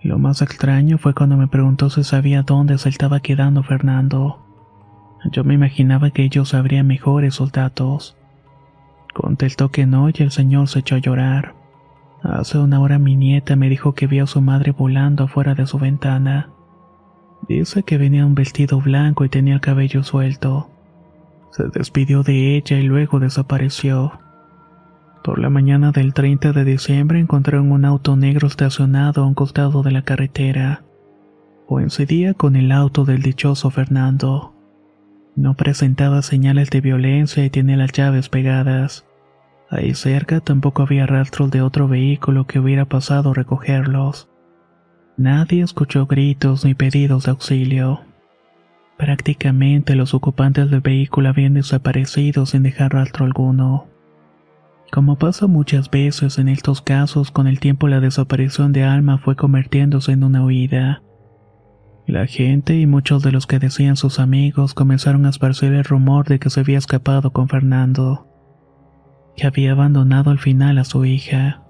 Lo 0.00 0.20
más 0.20 0.40
extraño 0.40 0.98
fue 0.98 1.14
cuando 1.14 1.36
me 1.36 1.48
preguntó 1.48 1.90
si 1.90 2.04
sabía 2.04 2.42
dónde 2.44 2.78
se 2.78 2.90
estaba 2.90 3.18
quedando 3.18 3.64
Fernando. 3.64 4.46
Yo 5.32 5.42
me 5.42 5.54
imaginaba 5.54 6.10
que 6.10 6.22
ellos 6.22 6.50
sabrían 6.50 6.86
mejor 6.86 7.24
esos 7.24 7.50
datos. 7.50 8.17
Contestó 9.20 9.70
que 9.70 9.84
no 9.84 10.08
y 10.08 10.14
el 10.18 10.30
señor 10.30 10.68
se 10.68 10.78
echó 10.78 10.94
a 10.94 10.98
llorar. 10.98 11.54
Hace 12.22 12.56
una 12.58 12.80
hora 12.80 13.00
mi 13.00 13.16
nieta 13.16 13.56
me 13.56 13.68
dijo 13.68 13.92
que 13.92 14.06
vio 14.06 14.24
a 14.24 14.26
su 14.28 14.40
madre 14.40 14.70
volando 14.70 15.24
afuera 15.24 15.56
de 15.56 15.66
su 15.66 15.76
ventana. 15.76 16.50
Dice 17.48 17.82
que 17.82 17.98
venía 17.98 18.24
un 18.24 18.36
vestido 18.36 18.80
blanco 18.80 19.24
y 19.24 19.28
tenía 19.28 19.54
el 19.54 19.60
cabello 19.60 20.04
suelto. 20.04 20.70
Se 21.50 21.64
despidió 21.64 22.22
de 22.22 22.56
ella 22.56 22.78
y 22.78 22.84
luego 22.84 23.18
desapareció. 23.18 24.20
Por 25.24 25.40
la 25.40 25.50
mañana 25.50 25.90
del 25.90 26.14
30 26.14 26.52
de 26.52 26.64
diciembre 26.64 27.18
encontraron 27.18 27.72
un 27.72 27.84
auto 27.84 28.14
negro 28.14 28.46
estacionado 28.46 29.24
a 29.24 29.26
un 29.26 29.34
costado 29.34 29.82
de 29.82 29.90
la 29.90 30.02
carretera. 30.02 30.84
Coincidía 31.66 32.34
con 32.34 32.54
el 32.54 32.70
auto 32.70 33.04
del 33.04 33.22
dichoso 33.22 33.70
Fernando. 33.70 34.54
No 35.34 35.54
presentaba 35.54 36.22
señales 36.22 36.70
de 36.70 36.80
violencia 36.80 37.44
y 37.44 37.50
tenía 37.50 37.76
las 37.76 37.90
llaves 37.90 38.28
pegadas. 38.28 39.07
Ahí 39.70 39.94
cerca 39.94 40.40
tampoco 40.40 40.82
había 40.82 41.06
rastros 41.06 41.50
de 41.50 41.60
otro 41.60 41.88
vehículo 41.88 42.46
que 42.46 42.58
hubiera 42.58 42.86
pasado 42.86 43.30
a 43.30 43.34
recogerlos. 43.34 44.28
Nadie 45.16 45.62
escuchó 45.62 46.06
gritos 46.06 46.64
ni 46.64 46.74
pedidos 46.74 47.24
de 47.24 47.32
auxilio. 47.32 48.00
Prácticamente 48.96 49.94
los 49.94 50.14
ocupantes 50.14 50.70
del 50.70 50.80
vehículo 50.80 51.28
habían 51.28 51.54
desaparecido 51.54 52.46
sin 52.46 52.62
dejar 52.62 52.94
rastro 52.94 53.26
alguno. 53.26 53.86
Como 54.90 55.18
pasa 55.18 55.46
muchas 55.46 55.90
veces 55.90 56.38
en 56.38 56.48
estos 56.48 56.80
casos, 56.80 57.30
con 57.30 57.46
el 57.46 57.60
tiempo 57.60 57.88
la 57.88 58.00
desaparición 58.00 58.72
de 58.72 58.84
Alma 58.84 59.18
fue 59.18 59.36
convirtiéndose 59.36 60.12
en 60.12 60.24
una 60.24 60.44
huida. 60.44 61.02
La 62.06 62.26
gente 62.26 62.74
y 62.74 62.86
muchos 62.86 63.22
de 63.22 63.32
los 63.32 63.46
que 63.46 63.58
decían 63.58 63.96
sus 63.96 64.18
amigos 64.18 64.72
comenzaron 64.72 65.26
a 65.26 65.30
esparcir 65.30 65.74
el 65.74 65.84
rumor 65.84 66.26
de 66.26 66.38
que 66.38 66.48
se 66.48 66.60
había 66.60 66.78
escapado 66.78 67.32
con 67.32 67.48
Fernando, 67.48 68.27
que 69.38 69.46
había 69.46 69.72
abandonado 69.72 70.30
al 70.30 70.38
final 70.38 70.78
a 70.78 70.84
su 70.84 71.04
hija. 71.04 71.62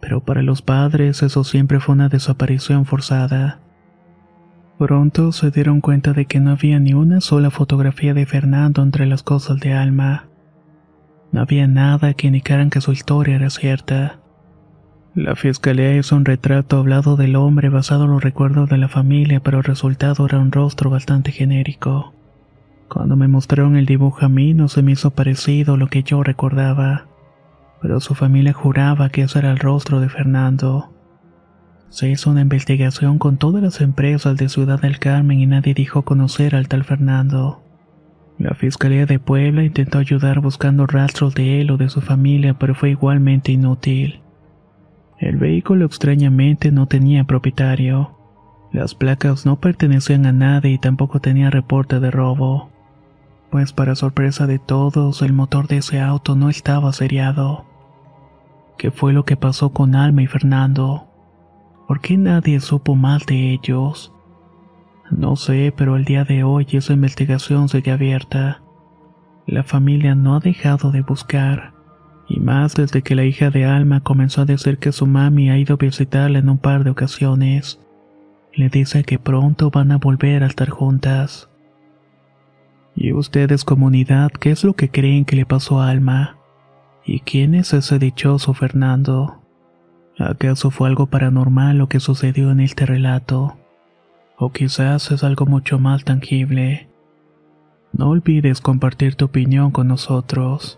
Pero 0.00 0.20
para 0.20 0.42
los 0.42 0.62
padres 0.62 1.22
eso 1.22 1.42
siempre 1.42 1.80
fue 1.80 1.94
una 1.94 2.08
desaparición 2.08 2.84
forzada. 2.84 3.60
Pronto 4.78 5.32
se 5.32 5.50
dieron 5.50 5.80
cuenta 5.80 6.12
de 6.12 6.26
que 6.26 6.38
no 6.38 6.52
había 6.52 6.78
ni 6.78 6.94
una 6.94 7.20
sola 7.20 7.50
fotografía 7.50 8.14
de 8.14 8.26
Fernando 8.26 8.82
entre 8.82 9.06
las 9.06 9.24
cosas 9.24 9.58
de 9.58 9.72
Alma. 9.72 10.26
No 11.32 11.40
había 11.40 11.66
nada 11.66 12.14
que 12.14 12.28
indicaran 12.28 12.70
que 12.70 12.80
su 12.80 12.92
historia 12.92 13.36
era 13.36 13.50
cierta. 13.50 14.20
La 15.14 15.34
fiscalía 15.34 15.96
hizo 15.96 16.14
un 16.14 16.24
retrato 16.24 16.78
hablado 16.78 17.16
del 17.16 17.34
hombre 17.34 17.70
basado 17.70 18.04
en 18.04 18.12
los 18.12 18.22
recuerdos 18.22 18.68
de 18.68 18.78
la 18.78 18.88
familia, 18.88 19.40
pero 19.40 19.58
el 19.58 19.64
resultado 19.64 20.26
era 20.26 20.38
un 20.38 20.52
rostro 20.52 20.90
bastante 20.90 21.32
genérico. 21.32 22.14
Cuando 22.88 23.16
me 23.16 23.28
mostraron 23.28 23.76
el 23.76 23.86
dibujo 23.86 24.24
a 24.24 24.28
mí 24.28 24.54
no 24.54 24.68
se 24.68 24.82
me 24.82 24.92
hizo 24.92 25.10
parecido 25.10 25.76
lo 25.76 25.88
que 25.88 26.02
yo 26.02 26.22
recordaba, 26.22 27.06
pero 27.82 28.00
su 28.00 28.14
familia 28.14 28.52
juraba 28.52 29.10
que 29.10 29.22
ese 29.22 29.38
era 29.38 29.50
el 29.50 29.58
rostro 29.58 30.00
de 30.00 30.08
Fernando. 30.08 30.90
Se 31.90 32.10
hizo 32.10 32.30
una 32.30 32.40
investigación 32.40 33.18
con 33.18 33.36
todas 33.36 33.62
las 33.62 33.80
empresas 33.80 34.36
de 34.36 34.48
Ciudad 34.48 34.80
del 34.80 34.98
Carmen 34.98 35.40
y 35.40 35.46
nadie 35.46 35.74
dijo 35.74 36.02
conocer 36.02 36.54
al 36.54 36.68
tal 36.68 36.84
Fernando. 36.84 37.62
La 38.38 38.54
Fiscalía 38.54 39.04
de 39.04 39.18
Puebla 39.18 39.64
intentó 39.64 39.98
ayudar 39.98 40.40
buscando 40.40 40.86
rastros 40.86 41.34
de 41.34 41.60
él 41.60 41.70
o 41.70 41.76
de 41.76 41.88
su 41.88 42.00
familia, 42.00 42.54
pero 42.54 42.74
fue 42.74 42.90
igualmente 42.90 43.52
inútil. 43.52 44.20
El 45.18 45.36
vehículo 45.36 45.84
extrañamente 45.86 46.70
no 46.70 46.86
tenía 46.86 47.24
propietario. 47.24 48.16
Las 48.72 48.94
placas 48.94 49.44
no 49.44 49.56
pertenecían 49.56 50.24
a 50.26 50.32
nadie 50.32 50.72
y 50.72 50.78
tampoco 50.78 51.20
tenía 51.20 51.50
reporte 51.50 51.98
de 52.00 52.10
robo. 52.10 52.70
Pues 53.50 53.72
para 53.72 53.94
sorpresa 53.94 54.46
de 54.46 54.58
todos, 54.58 55.22
el 55.22 55.32
motor 55.32 55.68
de 55.68 55.78
ese 55.78 56.00
auto 56.00 56.34
no 56.34 56.50
estaba 56.50 56.92
seriado. 56.92 57.64
¿Qué 58.76 58.90
fue 58.90 59.12
lo 59.12 59.24
que 59.24 59.36
pasó 59.36 59.70
con 59.70 59.94
Alma 59.94 60.22
y 60.22 60.26
Fernando? 60.26 61.06
¿Por 61.86 62.00
qué 62.00 62.18
nadie 62.18 62.60
supo 62.60 62.94
mal 62.94 63.20
de 63.26 63.52
ellos? 63.52 64.12
No 65.10 65.36
sé, 65.36 65.72
pero 65.74 65.96
el 65.96 66.04
día 66.04 66.24
de 66.24 66.44
hoy 66.44 66.66
esa 66.72 66.92
investigación 66.92 67.68
sigue 67.70 67.90
abierta. 67.90 68.60
La 69.46 69.62
familia 69.62 70.14
no 70.14 70.36
ha 70.36 70.40
dejado 70.40 70.90
de 70.90 71.00
buscar, 71.00 71.72
y 72.28 72.40
más 72.40 72.74
desde 72.74 73.00
que 73.00 73.14
la 73.14 73.24
hija 73.24 73.48
de 73.48 73.64
Alma 73.64 74.02
comenzó 74.02 74.42
a 74.42 74.44
decir 74.44 74.76
que 74.76 74.92
su 74.92 75.06
mami 75.06 75.48
ha 75.48 75.56
ido 75.56 75.74
a 75.74 75.78
visitarla 75.78 76.38
en 76.38 76.50
un 76.50 76.58
par 76.58 76.84
de 76.84 76.90
ocasiones. 76.90 77.80
Le 78.52 78.68
dice 78.68 79.04
que 79.04 79.18
pronto 79.18 79.70
van 79.70 79.90
a 79.90 79.96
volver 79.96 80.44
a 80.44 80.46
estar 80.46 80.68
juntas. 80.68 81.47
¿Y 83.00 83.12
ustedes, 83.12 83.62
comunidad, 83.64 84.32
qué 84.32 84.50
es 84.50 84.64
lo 84.64 84.72
que 84.72 84.90
creen 84.90 85.24
que 85.24 85.36
le 85.36 85.46
pasó 85.46 85.80
a 85.80 85.88
Alma? 85.88 86.36
¿Y 87.04 87.20
quién 87.20 87.54
es 87.54 87.72
ese 87.72 88.00
dichoso 88.00 88.54
Fernando? 88.54 89.40
¿Acaso 90.18 90.72
fue 90.72 90.88
algo 90.88 91.06
paranormal 91.06 91.78
lo 91.78 91.88
que 91.88 92.00
sucedió 92.00 92.50
en 92.50 92.58
este 92.58 92.86
relato? 92.86 93.56
O 94.36 94.50
quizás 94.50 95.12
es 95.12 95.22
algo 95.22 95.46
mucho 95.46 95.78
más 95.78 96.02
tangible. 96.02 96.88
No 97.92 98.08
olvides 98.08 98.60
compartir 98.60 99.14
tu 99.14 99.26
opinión 99.26 99.70
con 99.70 99.86
nosotros. 99.86 100.77